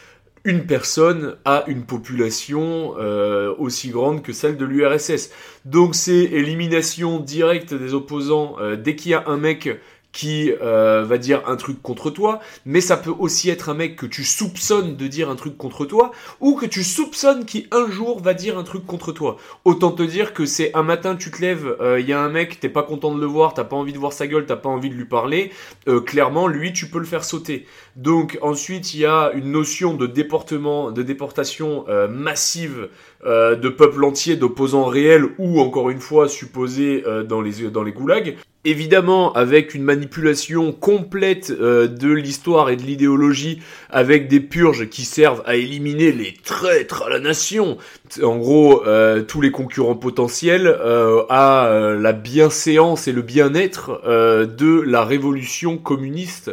[0.47, 5.29] une personne a une population euh, aussi grande que celle de l'URSS.
[5.65, 9.69] Donc c'est élimination directe des opposants euh, dès qu'il y a un mec
[10.17, 13.95] qui euh, va dire un truc contre toi, mais ça peut aussi être un mec
[13.95, 17.87] que tu soupçonnes de dire un truc contre toi, ou que tu soupçonnes qui un
[17.87, 19.37] jour va dire un truc contre toi.
[19.63, 22.29] Autant te dire que c'est un matin tu te lèves, il euh, y a un
[22.29, 24.55] mec, t'es pas content de le voir, t'as pas envie de voir sa gueule, t'as
[24.55, 25.51] pas envie de lui parler,
[25.87, 27.67] euh, clairement lui tu peux le faire sauter.
[27.95, 32.89] Donc ensuite il y a une notion de déportement, de déportation massive
[33.25, 38.37] de peuple entier, d'opposants réels ou encore une fois supposés dans les dans les goulags.
[38.69, 45.05] Évidemment avec une manipulation complète euh, de l'histoire et de l'idéologie, avec des purges qui
[45.05, 47.77] servent à éliminer les traîtres à la nation,
[48.21, 54.81] en gros euh, tous les concurrents potentiels, euh, à la bienséance et le bien-être de
[54.81, 56.51] la révolution communiste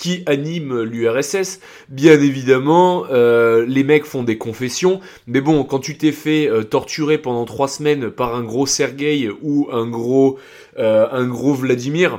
[0.00, 1.60] qui anime l'URSS.
[1.90, 6.64] Bien évidemment, euh, les mecs font des confessions, mais bon, quand tu t'es fait euh,
[6.64, 10.38] torturer pendant trois semaines par un gros Sergueï ou un gros,
[10.78, 12.18] euh, un gros Vladimir,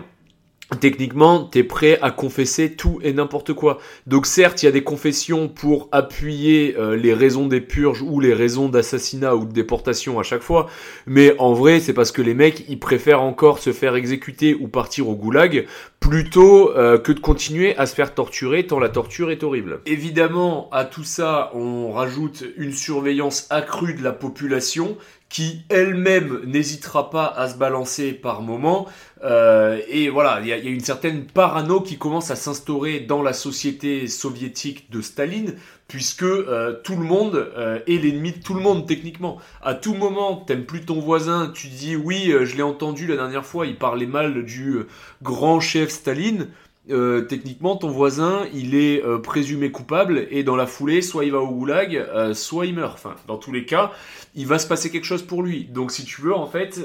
[0.79, 3.79] techniquement, t'es prêt à confesser tout et n'importe quoi.
[4.07, 8.19] Donc certes, il y a des confessions pour appuyer euh, les raisons des purges ou
[8.19, 10.67] les raisons d'assassinat ou de déportation à chaque fois,
[11.05, 14.67] mais en vrai, c'est parce que les mecs, ils préfèrent encore se faire exécuter ou
[14.67, 15.65] partir au goulag
[15.99, 19.81] plutôt euh, que de continuer à se faire torturer tant la torture est horrible.
[19.85, 24.97] Évidemment, à tout ça, on rajoute une surveillance accrue de la population
[25.31, 28.87] qui elle-même n'hésitera pas à se balancer par moment.
[29.23, 33.31] Euh, et voilà, il y, a une certaine parano qui commence à s'instaurer dans la
[33.31, 35.55] société soviétique de Staline,
[35.87, 39.37] puisque euh, tout le monde euh, est l'ennemi de tout le monde techniquement.
[39.61, 43.45] À tout moment, t'aimes plus ton voisin, tu dis oui, je l'ai entendu la dernière
[43.45, 44.79] fois, il parlait mal du
[45.23, 46.47] grand chef Staline.
[46.91, 51.31] Euh, techniquement, ton voisin, il est euh, présumé coupable et dans la foulée, soit il
[51.31, 52.93] va au goulag, euh, soit il meurt.
[52.93, 53.91] Enfin, dans tous les cas,
[54.35, 55.65] il va se passer quelque chose pour lui.
[55.65, 56.75] Donc, si tu veux, en fait,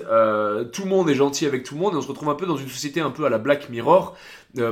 [0.73, 2.47] tout le monde est gentil avec tout le monde et on se retrouve un peu
[2.47, 4.17] dans une société un peu à la Black Mirror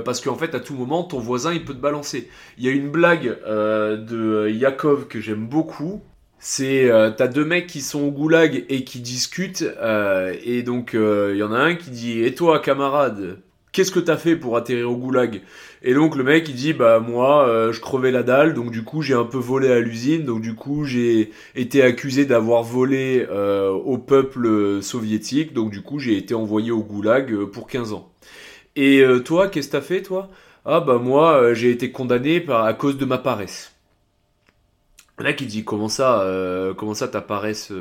[0.04, 2.28] parce qu'en fait, à tout moment, ton voisin, il peut te balancer.
[2.58, 6.02] Il y a une blague de Yakov que j'aime beaucoup.
[6.38, 9.64] C'est t'as deux mecs qui sont au goulag et qui discutent
[10.44, 13.43] et donc il y en a un qui dit et toi camarade?
[13.74, 15.42] Qu'est-ce que t'as fait pour atterrir au goulag
[15.82, 18.84] Et donc le mec il dit bah moi euh, je crevais la dalle donc du
[18.84, 23.26] coup j'ai un peu volé à l'usine donc du coup j'ai été accusé d'avoir volé
[23.28, 27.92] euh, au peuple soviétique donc du coup j'ai été envoyé au goulag euh, pour 15
[27.92, 28.10] ans.
[28.76, 30.30] Et toi qu'est-ce que t'as fait toi?
[30.64, 33.72] Ah bah moi j'ai été condamné à cause de ma paresse.
[35.18, 36.26] Le mec il dit comment ça
[36.76, 37.72] comment ça ta paresse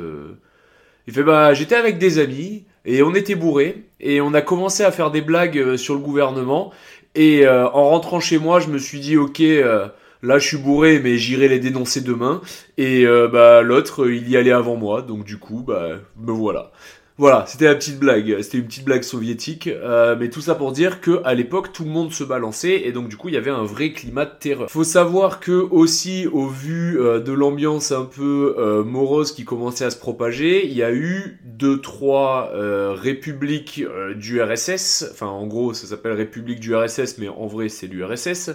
[1.08, 4.82] Il fait bah j'étais avec des amis et on était bourrés et on a commencé
[4.82, 6.72] à faire des blagues euh, sur le gouvernement.
[7.14, 9.88] Et euh, en rentrant chez moi je me suis dit ok euh,
[10.22, 12.40] là je suis bourré mais j'irai les dénoncer demain.
[12.76, 15.02] Et bah l'autre il y allait avant moi.
[15.02, 16.72] Donc du coup bah me voilà
[17.16, 18.42] voilà, c'était la petite blague.
[18.42, 21.84] C'était une petite blague soviétique, euh, mais tout ça pour dire que à l'époque tout
[21.84, 24.32] le monde se balançait et donc du coup il y avait un vrai climat de
[24.36, 24.68] terreur.
[24.68, 29.84] Faut savoir que aussi au vu euh, de l'ambiance un peu euh, morose qui commençait
[29.84, 33.84] à se propager, il y a eu deux trois républiques
[34.16, 38.50] du RSS, enfin en gros ça s'appelle République du RSS, mais en vrai c'est l'URSS,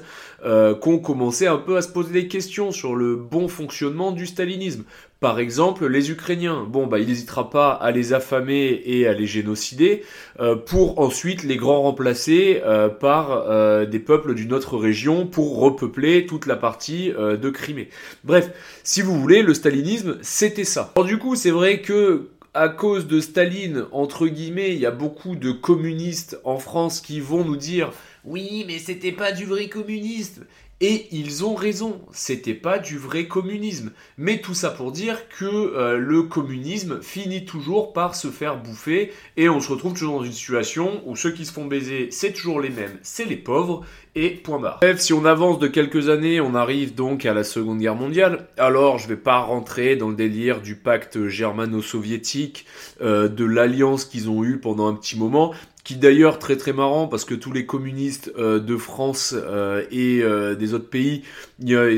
[0.82, 4.84] qu'on commençait un peu à se poser des questions sur le bon fonctionnement du stalinisme.
[5.19, 9.27] Par exemple, les Ukrainiens, bon bah il n'hésitera pas à les affamer et à les
[9.27, 10.03] génocider
[10.39, 15.60] euh, pour ensuite les grands remplacer euh, par euh, des peuples d'une autre région pour
[15.60, 17.89] repeupler toute la partie de Crimée.
[18.23, 18.49] Bref,
[18.86, 20.93] si vous voulez, le stalinisme c'était ça.
[20.95, 24.91] Alors du coup, c'est vrai que à cause de Staline, entre guillemets, il y a
[24.91, 27.91] beaucoup de communistes en France qui vont nous dire
[28.25, 30.45] oui, mais c'était pas du vrai communisme.
[30.82, 33.92] Et ils ont raison, c'était pas du vrai communisme.
[34.18, 39.12] Mais tout ça pour dire que euh, le communisme finit toujours par se faire bouffer
[39.36, 42.32] et on se retrouve toujours dans une situation où ceux qui se font baiser, c'est
[42.32, 44.80] toujours les mêmes, c'est les pauvres et point barre.
[44.82, 48.48] Bref, si on avance de quelques années, on arrive donc à la Seconde Guerre mondiale.
[48.58, 52.65] Alors, je vais pas rentrer dans le délire du pacte germano-soviétique,
[53.02, 55.54] euh, de l'alliance qu'ils ont eue pendant un petit moment,
[55.89, 60.21] qui d'ailleurs très très marrant parce que tous les communistes euh, de France euh, et
[60.21, 61.23] euh, des autres pays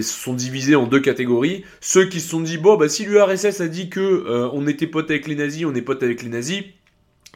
[0.02, 1.66] sont divisés en deux catégories.
[1.82, 5.12] Ceux qui se sont dit bon bah si l'URSS a dit que on était potes
[5.12, 6.64] avec les nazis, on est potes avec les nazis.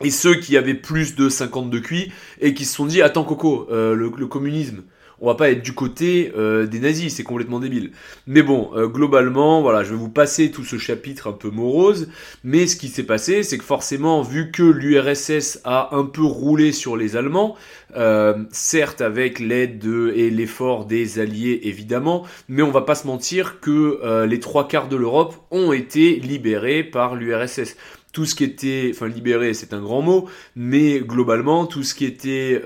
[0.01, 3.25] Et ceux qui avaient plus de 50 de QI et qui se sont dit attends
[3.25, 4.83] Coco, le communisme
[5.25, 7.89] on va pas être du côté euh, des nazis, c'est complètement débile.
[8.27, 12.09] Mais bon, euh, globalement, voilà, je vais vous passer tout ce chapitre un peu morose,
[12.43, 16.71] mais ce qui s'est passé, c'est que forcément, vu que l'URSS a un peu roulé
[16.71, 17.55] sur les Allemands,
[17.97, 19.83] euh, certes avec l'aide
[20.13, 24.89] et l'effort des Alliés évidemment, mais on va pas se mentir que les trois quarts
[24.89, 27.75] de l'Europe ont été libérés par l'URSS
[28.11, 32.05] tout ce qui était, enfin libéré c'est un grand mot, mais globalement tout ce qui
[32.05, 32.61] était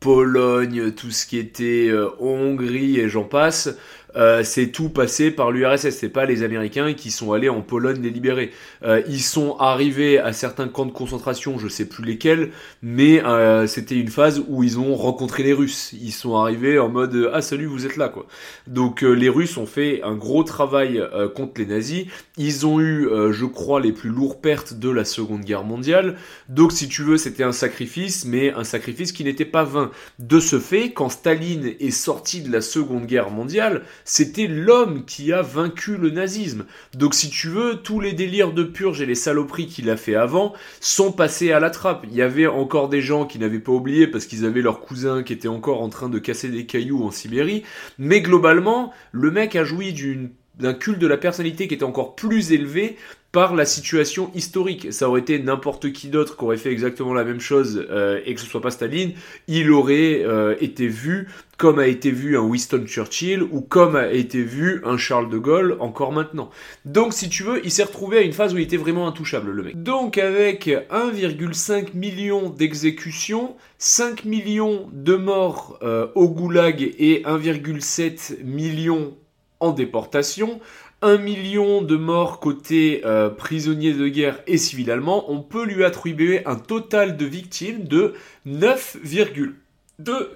[0.00, 3.68] Pologne, tout ce qui était euh, Hongrie et j'en passe,
[4.16, 5.90] euh, c'est tout passé par l'URSS.
[5.90, 8.50] C'est pas les Américains qui sont allés en Pologne les libérer.
[8.82, 12.50] Euh, ils sont arrivés à certains camps de concentration, je sais plus lesquels,
[12.82, 15.92] mais euh, c'était une phase où ils ont rencontré les Russes.
[15.92, 18.26] Ils sont arrivés en mode ah salut vous êtes là quoi.
[18.66, 21.02] Donc les Russes ont fait un gros travail
[21.34, 22.06] contre les nazis.
[22.36, 26.16] Ils ont eu, je crois, les plus lourdes pertes de la Seconde Guerre mondiale.
[26.48, 29.90] Donc si tu veux, c'était un sacrifice, mais un sacrifice qui n'était pas vain.
[30.18, 35.32] De ce fait, quand Staline est sorti de la Seconde Guerre mondiale, c'était l'homme qui
[35.32, 36.66] a vaincu le nazisme.
[36.94, 40.14] Donc si tu veux, tous les délires de purge et les saloperies qu'il a fait
[40.14, 42.06] avant sont passés à la trappe.
[42.08, 45.22] Il y avait encore des gens qui n'avaient pas oublié parce qu'ils avaient leur cousin
[45.22, 47.62] qui était encore en train de casser des cailloux en Sibérie,
[47.98, 52.14] mais globalement, le mec a joui d'une d'un culte de la personnalité qui était encore
[52.14, 52.96] plus élevé
[53.32, 54.92] par la situation historique.
[54.92, 58.34] Ça aurait été n'importe qui d'autre qui aurait fait exactement la même chose euh, et
[58.34, 59.12] que ce soit pas Staline,
[59.46, 64.10] il aurait euh, été vu comme a été vu un Winston Churchill ou comme a
[64.10, 66.48] été vu un Charles de Gaulle encore maintenant.
[66.86, 69.50] Donc si tu veux, il s'est retrouvé à une phase où il était vraiment intouchable
[69.50, 69.82] le mec.
[69.82, 79.14] Donc avec 1,5 million d'exécutions, 5 millions de morts euh, au goulag et 1,7 million
[79.60, 80.60] en déportation,
[81.02, 85.84] 1 million de morts côté euh, prisonniers de guerre et civils allemands, on peut lui
[85.84, 88.14] attribuer un total de victimes de
[88.46, 89.54] 9,2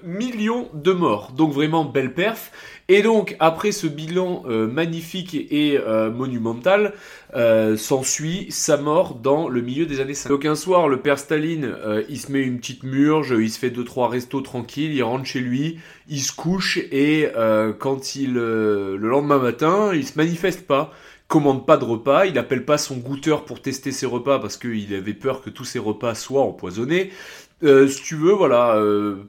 [0.02, 1.32] millions de morts.
[1.32, 2.50] Donc vraiment belle perf.
[2.88, 6.92] Et donc, après ce bilan euh, magnifique et euh, monumental,
[7.34, 10.30] euh, s'ensuit sa mort dans le milieu des années 50.
[10.30, 11.74] Donc un soir, le père Staline,
[12.10, 15.24] il se met une petite murge, il se fait deux trois restos tranquilles, il rentre
[15.24, 17.28] chez lui, il se couche et
[17.78, 20.92] quand il le lendemain matin, il se manifeste pas
[21.26, 24.94] commande pas de repas, il appelle pas son goûteur pour tester ses repas parce qu'il
[24.94, 27.10] avait peur que tous ses repas soient empoisonnés.
[27.62, 28.80] si tu veux, voilà,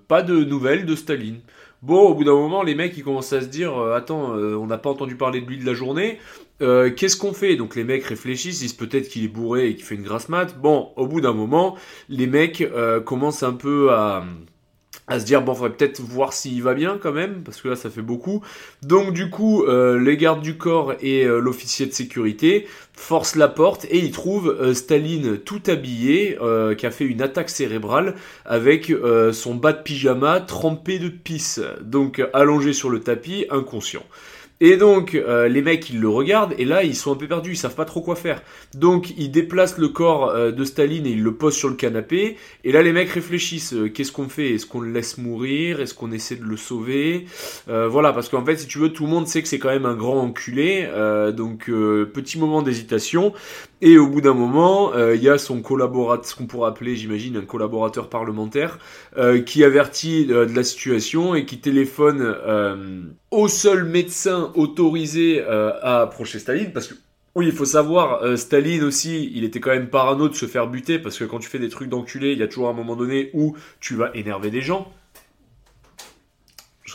[0.08, 1.39] pas de nouvelles de Staline.
[1.86, 4.56] Bon, au bout d'un moment, les mecs, ils commencent à se dire, euh, attends, euh,
[4.56, 6.17] on n'a pas entendu parler de lui de la journée,
[6.63, 7.58] euh, qu'est-ce qu'on fait?
[7.58, 10.28] Donc les mecs réfléchissent, ils disent peut-être qu'il est bourré et qu'il fait une grasse
[10.28, 10.60] mat.
[10.60, 11.78] Bon, au bout d'un moment,
[12.10, 12.67] les mecs
[13.06, 14.26] commencent un peu à
[15.08, 17.76] à se dire bon faudrait peut-être voir s'il va bien quand même parce que là
[17.76, 18.41] ça fait beaucoup.
[18.82, 23.48] Donc du coup euh, les gardes du corps et euh, l'officier de sécurité forcent la
[23.48, 26.38] porte et ils trouvent euh, Staline tout habillé
[26.78, 28.15] qui a fait une attaque cérébrale
[28.46, 28.91] avec
[29.32, 31.62] son bas de pyjama trempé de pisse.
[31.82, 34.04] Donc allongé sur le tapis inconscient
[34.62, 37.52] et donc, euh, les mecs, ils le regardent, et là, ils sont un peu perdus,
[37.52, 38.41] ils savent pas trop quoi faire.
[38.74, 42.38] Donc, ils déplacent le corps euh, de Staline et ils le posent sur le canapé.
[42.63, 44.52] Et là, les mecs réfléchissent, euh, qu'est-ce qu'on fait?
[44.52, 45.82] Est-ce qu'on le laisse mourir?
[45.82, 47.26] Est-ce qu'on essaie de le sauver?
[47.68, 49.86] Voilà, parce qu'en fait, si tu veux, tout le monde sait que c'est quand même
[49.86, 50.88] un grand enculé.
[51.36, 53.34] donc, petit moment d'hésitation.
[53.88, 57.38] Et au bout d'un moment, il y a son collaborateur, ce qu'on pourrait appeler, j'imagine,
[57.38, 58.80] un collaborateur parlementaire,
[59.45, 62.36] qui avertit de la situation et qui téléphone
[63.36, 66.93] au seul médecin autorisé euh, à approcher Staline, parce que
[67.36, 70.67] oui, il faut savoir, euh, Staline aussi, il était quand même parano de se faire
[70.67, 72.95] buter, parce que quand tu fais des trucs d'enculé, il y a toujours un moment
[72.95, 74.89] donné où tu vas énerver des gens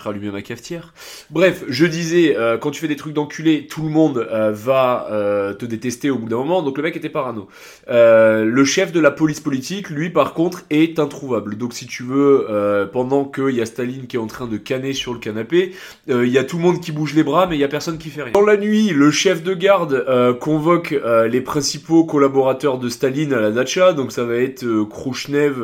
[0.02, 0.92] je ma cafetière.
[1.30, 5.06] Bref, je disais, euh, quand tu fais des trucs d'enculé, tout le monde euh, va
[5.10, 7.48] euh, te détester au bout d'un moment, donc le mec était parano.
[7.88, 11.56] le chef de la police politique, lui, par contre, est introuvable.
[11.56, 12.46] Donc si tu veux,
[12.92, 15.72] pendant qu'il y a Staline qui est en train de canner sur le canapé,
[16.08, 17.98] il y a tout le monde qui bouge les bras, mais il y a personne
[17.98, 18.32] qui fait rien.
[18.32, 20.94] Dans la nuit, le chef de garde convoque
[21.28, 25.54] les principaux collaborateurs de Staline à la dacha, donc ça va être Khrushchev,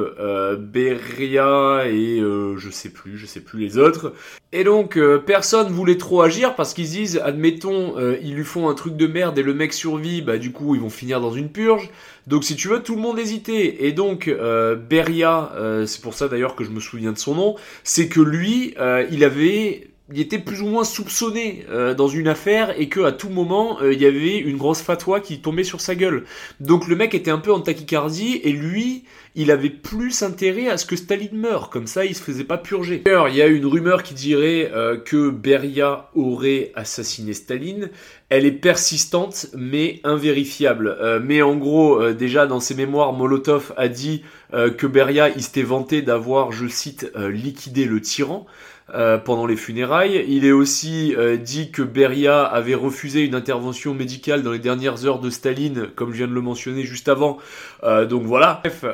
[0.59, 4.12] Beria et je sais plus, je sais plus les autres.
[4.53, 8.69] Et donc euh, personne voulait trop agir parce qu'ils disent, admettons, euh, ils lui font
[8.69, 11.33] un truc de merde et le mec survit, bah du coup ils vont finir dans
[11.33, 11.91] une purge.
[12.27, 13.85] Donc si tu veux, tout le monde hésitait.
[13.87, 15.53] Et donc euh, Beria,
[15.87, 18.75] c'est pour ça d'ailleurs que je me souviens de son nom, c'est que lui,
[19.11, 23.12] il avait il était plus ou moins soupçonné euh, dans une affaire et que à
[23.12, 26.25] tout moment euh, il y avait une grosse fatwa qui tombait sur sa gueule.
[26.61, 29.05] Donc le mec était un peu en tachycardie et lui,
[29.37, 32.59] il avait plus intérêt à ce que Staline meure, comme ça il se faisait pas
[32.59, 33.03] purger.
[33.05, 37.90] D'ailleurs, il y a une rumeur qui dirait euh, que Beria aurait assassiné Staline.
[38.29, 40.96] Elle est persistante mais invérifiable.
[41.22, 46.03] mais en gros, déjà dans ses mémoires, Molotov a dit que Beria il s'était vanté
[46.03, 48.46] d'avoir, je cite, liquidé le tyran.
[48.94, 50.25] Euh, pendant les funérailles.
[50.29, 55.05] Il est aussi euh, dit que Beria avait refusé une intervention médicale dans les dernières
[55.05, 57.38] heures de Staline, comme je viens de le mentionner juste avant.
[57.83, 58.62] Euh, donc voilà.
[58.62, 58.85] Bref,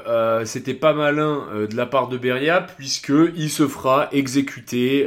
[0.47, 5.07] c'était pas malin de la part de Beria, puisque il se fera exécuter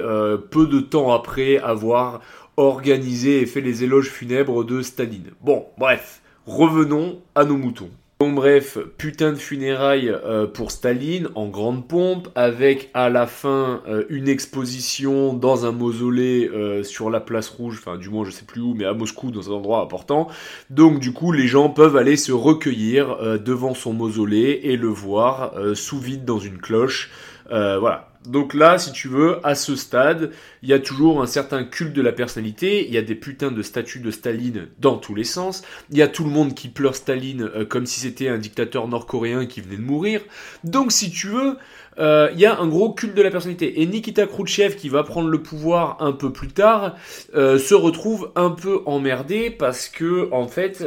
[0.51, 2.21] peu de temps après avoir
[2.55, 5.31] organisé et fait les éloges funèbres de Staline.
[5.41, 7.89] Bon, bref, revenons à nos moutons.
[8.33, 14.03] Bref, putain de funérailles euh, pour Staline en grande pompe, avec à la fin euh,
[14.09, 18.45] une exposition dans un mausolée euh, sur la place rouge, enfin du moins je sais
[18.45, 20.27] plus où, mais à Moscou dans un endroit important.
[20.69, 25.53] Donc du coup les gens peuvent aller se recueillir devant son mausolée et le voir
[25.73, 27.11] sous vide dans une cloche.
[27.49, 30.31] voilà, donc là, si tu veux, à ce stade,
[30.63, 33.51] il y a toujours un certain culte de la personnalité, il y a des putains
[33.51, 36.69] de statues de Staline dans tous les sens, il y a tout le monde qui
[36.69, 40.21] pleure Staline euh, comme si c'était un dictateur nord-coréen qui venait de mourir.
[40.63, 41.57] Donc si tu veux,
[41.97, 43.81] euh, il y a un gros culte de la personnalité.
[43.81, 46.95] Et Nikita Khrouchtchev, qui va prendre le pouvoir un peu plus tard,
[47.35, 50.83] euh, se retrouve un peu emmerdé parce que, en fait,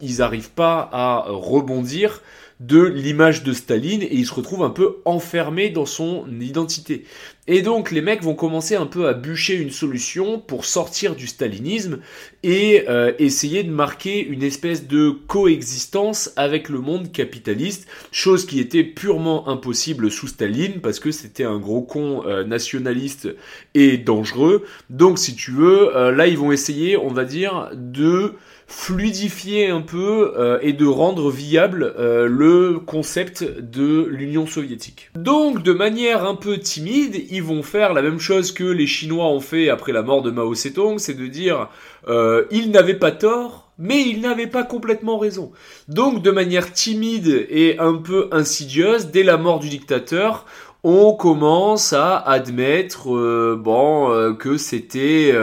[0.00, 2.20] ils n'arrivent pas à rebondir
[2.60, 7.04] de l'image de Staline et il se retrouve un peu enfermé dans son identité.
[7.46, 11.26] Et donc les mecs vont commencer un peu à bûcher une solution pour sortir du
[11.26, 12.00] stalinisme
[12.42, 18.60] et euh, essayer de marquer une espèce de coexistence avec le monde capitaliste, chose qui
[18.60, 23.28] était purement impossible sous Staline parce que c'était un gros con euh, nationaliste
[23.72, 24.64] et dangereux.
[24.90, 28.34] Donc si tu veux, euh, là ils vont essayer, on va dire, de
[28.70, 35.10] fluidifier un peu euh, et de rendre viable euh, le concept de l'Union soviétique.
[35.16, 39.26] Donc de manière un peu timide, ils vont faire la même chose que les Chinois
[39.26, 41.68] ont fait après la mort de Mao Zedong, c'est de dire
[42.06, 45.50] euh, ils n'avaient pas tort, mais ils n'avaient pas complètement raison.
[45.88, 50.46] Donc de manière timide et un peu insidieuse, dès la mort du dictateur,
[50.84, 53.08] on commence à admettre
[53.56, 55.34] bon que c'était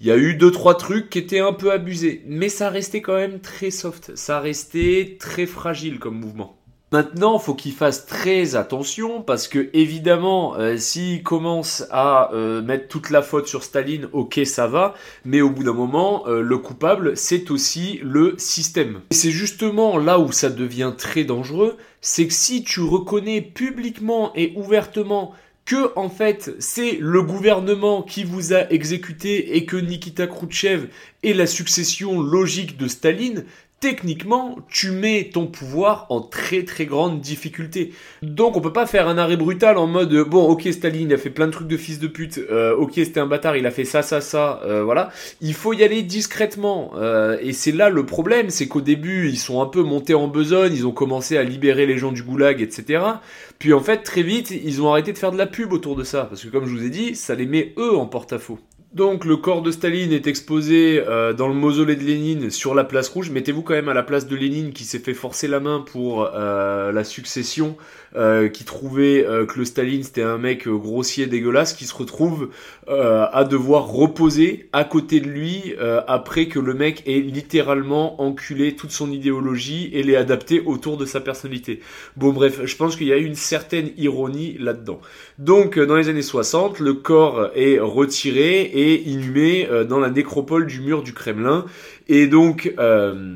[0.00, 3.00] il y a eu deux trois trucs qui étaient un peu abusés, mais ça restait
[3.00, 6.56] quand même très soft, ça restait très fragile comme mouvement.
[6.92, 12.86] Maintenant, faut qu'il fasse très attention parce que évidemment, euh, s'il commence à euh, mettre
[12.86, 14.94] toute la faute sur Staline, ok, ça va,
[15.24, 19.00] mais au bout d'un moment, euh, le coupable, c'est aussi le système.
[19.10, 24.30] Et c'est justement là où ça devient très dangereux, c'est que si tu reconnais publiquement
[24.36, 25.34] et ouvertement
[25.66, 30.88] que en fait c'est le gouvernement qui vous a exécuté et que Nikita Khrouchtchev
[31.22, 33.44] est la succession logique de Staline,
[33.80, 37.92] techniquement, tu mets ton pouvoir en très très grande difficulté.
[38.22, 41.18] Donc on peut pas faire un arrêt brutal en mode bon ok Staline il a
[41.18, 43.70] fait plein de trucs de fils de pute, euh, ok c'était un bâtard, il a
[43.70, 45.10] fait ça ça ça, euh, voilà.
[45.40, 49.38] Il faut y aller discrètement euh, et c'est là le problème, c'est qu'au début ils
[49.38, 52.62] sont un peu montés en besogne, ils ont commencé à libérer les gens du goulag
[52.62, 53.02] etc.
[53.58, 56.04] Puis en fait très vite ils ont arrêté de faire de la pub autour de
[56.04, 58.58] ça parce que comme je vous ai dit ça les met eux en porte-à-faux.
[58.96, 62.82] Donc le corps de Staline est exposé euh, dans le mausolée de Lénine sur la
[62.82, 63.28] place rouge.
[63.28, 66.30] Mettez-vous quand même à la place de Lénine qui s'est fait forcer la main pour
[66.34, 67.76] euh, la succession,
[68.16, 72.50] euh, qui trouvait que le Staline c'était un mec grossier, dégueulasse, qui se retrouve
[72.88, 75.74] à devoir reposer à côté de lui
[76.06, 81.04] après que le mec ait littéralement enculé toute son idéologie et l'ait adapté autour de
[81.04, 81.80] sa personnalité.
[82.16, 85.00] Bon bref, je pense qu'il y a une certaine ironie là-dedans.
[85.38, 90.66] Donc dans les années 60, le corps est retiré et inhumé euh, dans la nécropole
[90.66, 91.66] du mur du Kremlin.
[92.08, 93.34] Et donc, euh,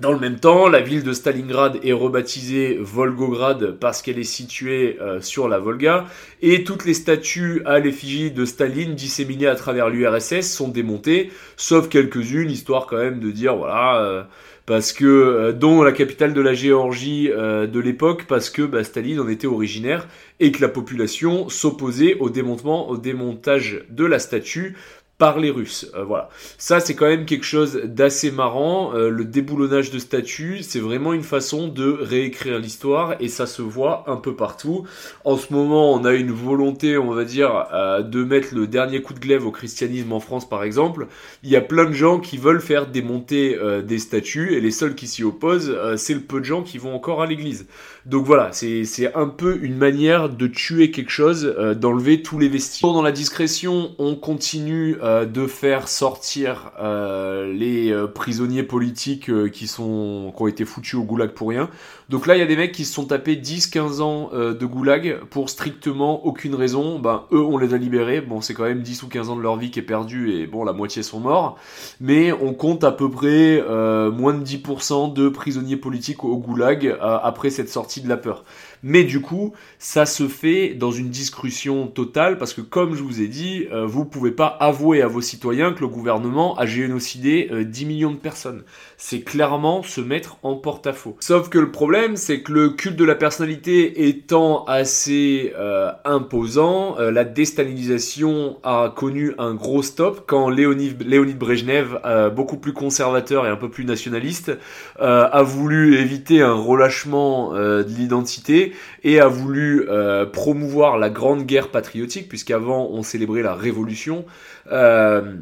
[0.00, 4.96] dans le même temps, la ville de Stalingrad est rebaptisée Volgograd parce qu'elle est située
[5.00, 6.06] euh, sur la Volga,
[6.42, 11.88] et toutes les statues à l'effigie de Staline disséminées à travers l'URSS sont démontées, sauf
[11.88, 14.26] quelques-unes, histoire quand même de dire, voilà,
[14.66, 19.28] parce que dont la capitale de la Géorgie de l'époque, parce que bah, Staline en
[19.28, 20.06] était originaire,
[20.38, 24.76] et que la population s'opposait au démontement, au démontage de la statue
[25.20, 25.86] par les Russes.
[25.94, 26.30] Euh, voilà.
[26.56, 28.94] Ça, c'est quand même quelque chose d'assez marrant.
[28.94, 33.60] Euh, le déboulonnage de statues, c'est vraiment une façon de réécrire l'histoire et ça se
[33.60, 34.86] voit un peu partout.
[35.26, 39.02] En ce moment, on a une volonté, on va dire, euh, de mettre le dernier
[39.02, 41.06] coup de glaive au christianisme en France, par exemple.
[41.42, 44.94] Il y a plein de gens qui veulent faire démonter des statues et les seuls
[44.94, 47.66] qui s'y opposent, c'est le peu de gens qui vont encore à l'église.
[48.10, 51.44] Donc voilà, c'est un peu une manière de tuer quelque chose,
[51.76, 52.82] d'enlever tous les vestiges.
[52.82, 59.66] Dans la discrétion, on continue euh, de faire sortir euh, les euh, prisonniers politiques qui
[59.66, 61.68] sont qui ont été foutus au goulag pour rien.
[62.08, 65.20] Donc là, il y a des mecs qui se sont tapés 10-15 ans de goulag
[65.30, 66.98] pour strictement aucune raison.
[66.98, 68.20] Ben eux, on les a libérés.
[68.20, 70.48] Bon, c'est quand même 10 ou 15 ans de leur vie qui est perdu et
[70.48, 71.56] bon, la moitié sont morts.
[72.00, 73.62] Mais on compte à peu près
[74.10, 78.44] moins de 10% de prisonniers politiques au goulag après cette sortie de la peur.
[78.82, 83.20] Mais du coup, ça se fait dans une discussion totale parce que comme je vous
[83.20, 87.50] ai dit, euh, vous pouvez pas avouer à vos citoyens que le gouvernement a génocidé
[87.50, 88.62] 10 euh, millions de personnes.
[88.96, 91.16] C'est clairement se mettre en porte-à-faux.
[91.20, 96.96] Sauf que le problème, c'est que le culte de la personnalité étant assez euh, imposant,
[96.98, 101.98] la déstalinisation a connu un gros stop quand Léonid, Léonid Brejnev,
[102.34, 104.52] beaucoup plus conservateur et un peu plus nationaliste,
[104.98, 108.69] a voulu éviter un relâchement de l'identité
[109.04, 114.24] et a voulu euh, promouvoir la grande guerre patriotique, puisqu'avant on célébrait la révolution.
[114.70, 115.34] Euh,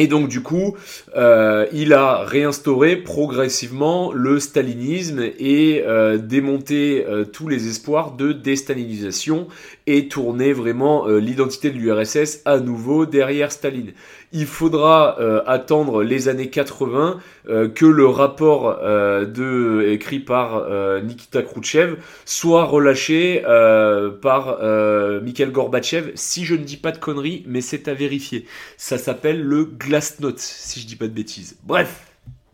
[0.00, 0.76] et donc du coup,
[1.16, 5.84] euh, il a réinstauré progressivement le stalinisme et
[6.18, 9.48] démonté tous les espoirs de déstalinisation
[9.88, 13.92] et tourné vraiment l'identité de l'URSS à nouveau derrière Staline
[14.32, 17.18] il faudra euh, attendre les années 80
[17.48, 20.66] euh, que le rapport euh, de, écrit par
[21.02, 23.42] Nikita Khrouchtchev soit relâché
[24.22, 24.58] par
[25.22, 28.46] Mikhail Gorbatchev, si je ne dis pas de conneries, mais c'est à vérifier.
[28.76, 31.56] Ça s'appelle le Glasnost, si je dis pas de bêtises.
[31.64, 32.07] Bref,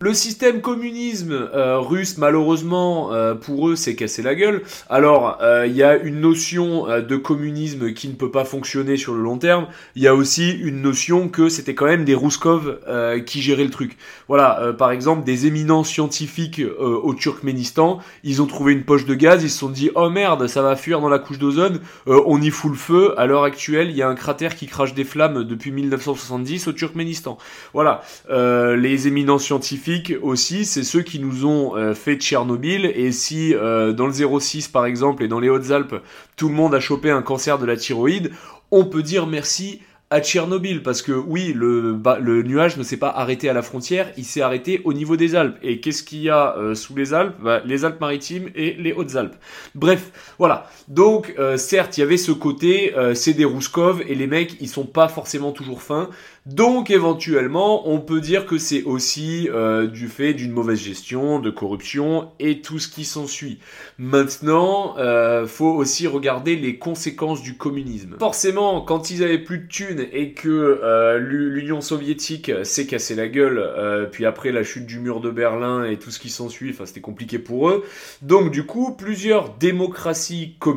[0.05, 4.61] Le système communisme euh, russe, malheureusement, euh, pour eux, c'est cassé la gueule.
[4.91, 9.15] Alors, euh, il y a une notion de communisme qui ne peut pas fonctionner sur
[9.15, 9.67] le long terme.
[9.97, 12.81] Il y a aussi une notion que c'était quand même des Rouskov
[13.25, 13.97] qui géraient le truc.
[14.29, 19.43] Voilà, par exemple, des éminents scientifiques au Turkménistan, ils ont trouvé une poche de gaz,
[19.43, 22.51] ils se sont dit, oh merde, ça va fuir dans la couche d'ozone, on y
[22.51, 23.15] fout le feu.
[23.19, 26.73] À l'heure actuelle, il y a un cratère qui crache des flammes depuis 1970 au
[26.73, 27.39] Turkménistan.
[27.73, 32.87] Voilà, les éminents scientifiques aussi, c'est ceux qui nous ont euh, fait Tchernobyl.
[32.87, 35.97] Et si euh, dans le 06 par exemple et dans les Hautes-Alpes,
[36.37, 38.31] tout le monde a chopé un cancer de la thyroïde,
[38.71, 39.81] on peut dire merci
[40.11, 41.99] à Tchernobyl, parce que oui, le,
[42.43, 45.59] nuage ne s'est pas arrêté à la frontière, il s'est arrêté au niveau des Alpes.
[45.63, 47.35] Et qu'est-ce qu'il y a euh, sous les Alpes?
[47.43, 49.35] Bah, Les Alpes-Maritimes et les Hautes-Alpes.
[49.75, 50.71] Bref, voilà.
[50.89, 54.87] Donc, certes, il y avait ce côté, c'est des Rouskov, et les mecs, ils sont
[54.87, 56.11] pas forcément toujours fins.
[56.47, 61.49] Donc éventuellement, on peut dire que c'est aussi euh, du fait d'une mauvaise gestion, de
[61.49, 63.61] corruption et tout ce qui s'ensuit.
[63.97, 68.17] Maintenant, euh, faut aussi regarder les conséquences du communisme.
[68.19, 73.29] Forcément, quand ils avaient plus de thunes et que euh, l'Union soviétique s'est cassé la
[73.29, 76.73] gueule, euh, puis après la chute du mur de Berlin et tout ce qui s'ensuit,
[76.73, 77.85] enfin c'était compliqué pour eux.
[78.21, 80.74] Donc du coup, plusieurs démocraties communistes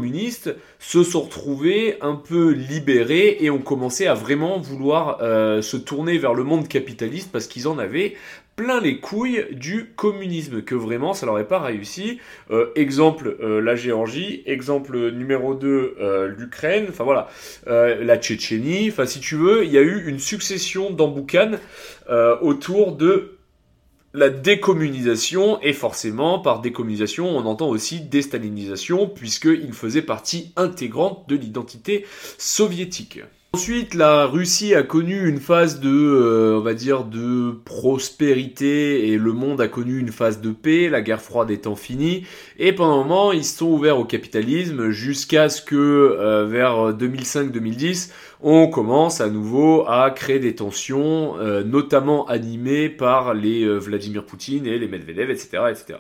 [0.80, 6.18] se sont retrouvées un peu libérées et ont commencé à vraiment vouloir euh, se tourner
[6.18, 8.16] vers le monde capitaliste parce qu'ils en avaient
[8.56, 12.20] plein les couilles du communisme, que vraiment ça leur est pas réussi.
[12.50, 17.28] Euh, exemple euh, la Géorgie, exemple numéro 2 l'Ukraine, enfin voilà,
[17.66, 21.60] la Tchétchénie, enfin si tu veux, il y a eu une succession d'emboucanes
[22.42, 23.37] autour de
[24.18, 31.36] la décommunisation, et forcément, par décommunisation, on entend aussi déstalinisation, puisqu'il faisait partie intégrante de
[31.36, 32.04] l'identité
[32.40, 33.22] soviétique.
[33.54, 39.18] Ensuite, la Russie a connu une phase de, euh, on va dire, de prospérité et
[39.18, 42.26] le monde a connu une phase de paix, la guerre froide étant finie.
[42.58, 46.94] Et pendant un moment, ils se sont ouverts au capitalisme jusqu'à ce que, euh, vers
[46.94, 48.12] 2005-2010,
[48.42, 54.66] on commence à nouveau à créer des tensions, euh, notamment animées par les Vladimir Poutine
[54.66, 56.00] et les Medvedev, etc., etc.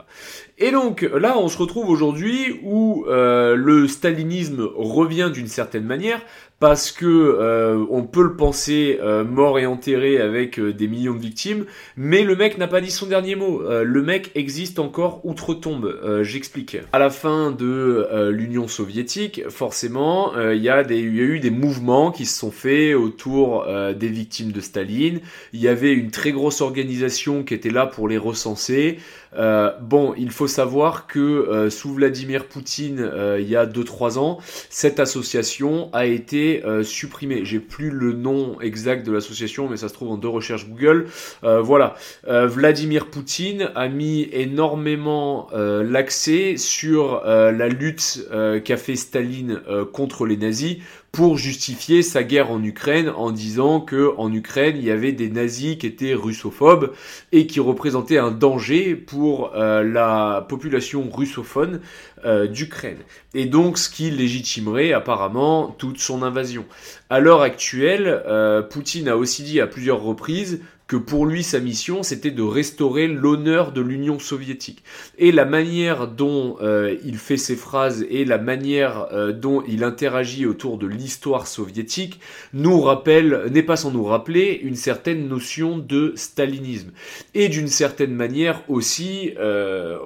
[0.57, 6.21] Et donc là, on se retrouve aujourd'hui où le stalinisme revient d'une certaine manière,
[6.59, 11.13] parce que euh, on peut le penser euh, mort et enterré avec euh, des millions
[11.13, 13.61] de victimes, mais le mec n'a pas dit son dernier mot.
[13.67, 16.21] le mec existe encore outre-tombe.
[16.23, 16.77] J'explique.
[16.93, 22.25] À la fin de l'Union soviétique, forcément, il y, y a eu des mouvements qui
[22.25, 25.19] se sont faits autour des victimes de Staline.
[25.53, 28.99] Il y avait une très grosse organisation qui était là pour les recenser.
[29.33, 35.89] Bon, il faut savoir que sous Vladimir Poutine, il y a 2-3 ans, cette association
[35.93, 37.45] a été euh, supprimé.
[37.45, 41.07] J'ai plus le nom exact de l'association, mais ça se trouve en deux recherches Google.
[41.43, 41.95] Euh, voilà,
[42.27, 48.27] euh, Vladimir Poutine a mis énormément l'accès sur la lutte
[48.63, 49.61] qu'a fait Staline
[49.91, 50.77] contre les nazis
[51.17, 55.31] pour justifier sa guerre en Ukraine en disant que en Ukraine il y avait des
[55.31, 56.93] nazis qui étaient russophobes
[57.31, 61.81] et qui représentaient un danger pour euh, la population russophone
[62.23, 62.99] euh, d'Ukraine.
[63.33, 66.65] Et donc ce qui légitimerait apparemment toute son invasion.
[67.09, 71.59] À l'heure actuelle, euh, Poutine a aussi dit à plusieurs reprises que pour lui sa
[71.59, 74.83] mission c'était de restaurer l'honneur de l'Union soviétique.
[75.17, 79.83] Et la manière dont euh, il fait ses phrases et la manière euh, dont il
[79.83, 82.19] interagit autour de l'histoire soviétique
[82.53, 86.91] nous rappelle, n'est pas sans nous rappeler une certaine notion de stalinisme.
[87.33, 89.97] Et d'une certaine manière aussi, euh,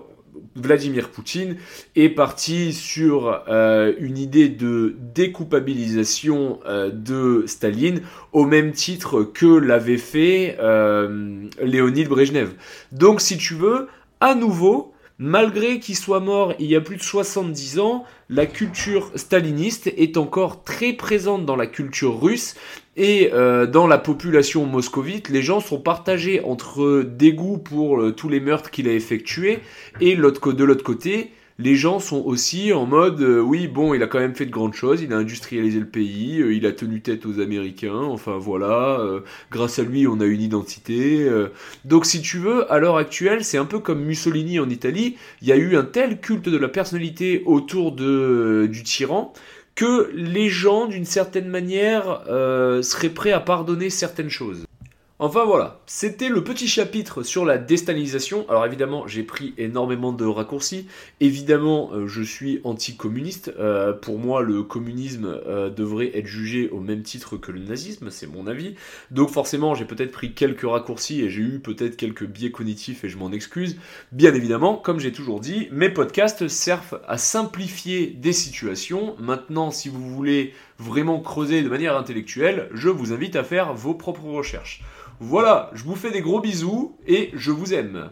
[0.55, 1.57] Vladimir Poutine
[1.95, 8.01] est parti sur euh, une idée de découpabilisation euh, de Staline
[8.33, 12.51] au même titre que l'avait fait euh, Léonid Brejnev.
[12.91, 13.87] Donc si tu veux,
[14.19, 19.11] à nouveau, malgré qu'il soit mort il y a plus de 70 ans, la culture
[19.15, 22.55] staliniste est encore très présente dans la culture russe
[22.95, 28.29] et euh, dans la population moscovite, les gens sont partagés entre dégoût pour euh, tous
[28.29, 29.59] les meurtres qu'il a effectués
[29.99, 34.07] et de l'autre côté, les gens sont aussi en mode euh, oui bon il a
[34.07, 37.25] quand même fait de grandes choses, il a industrialisé le pays, il a tenu tête
[37.25, 38.99] aux Américains, enfin voilà,
[39.51, 41.27] grâce à lui on a une identité.
[41.85, 45.47] Donc si tu veux, à l'heure actuelle c'est un peu comme Mussolini en Italie, il
[45.47, 49.33] y a eu un tel culte de la personnalité autour de, du tyran
[49.75, 54.65] que les gens, d'une certaine manière, euh, seraient prêts à pardonner certaines choses.
[55.23, 58.49] Enfin voilà, c'était le petit chapitre sur la déstalinisation.
[58.49, 60.87] Alors évidemment, j'ai pris énormément de raccourcis.
[61.19, 63.53] Évidemment, euh, je suis anticommuniste.
[63.59, 68.09] Euh, pour moi, le communisme euh, devrait être jugé au même titre que le nazisme,
[68.09, 68.73] c'est mon avis.
[69.11, 73.09] Donc forcément, j'ai peut-être pris quelques raccourcis et j'ai eu peut-être quelques biais cognitifs et
[73.09, 73.77] je m'en excuse.
[74.11, 79.15] Bien évidemment, comme j'ai toujours dit, mes podcasts servent à simplifier des situations.
[79.19, 83.93] Maintenant, si vous voulez vraiment creuser de manière intellectuelle, je vous invite à faire vos
[83.93, 84.81] propres recherches.
[85.19, 88.09] Voilà, je vous fais des gros bisous et je vous aime.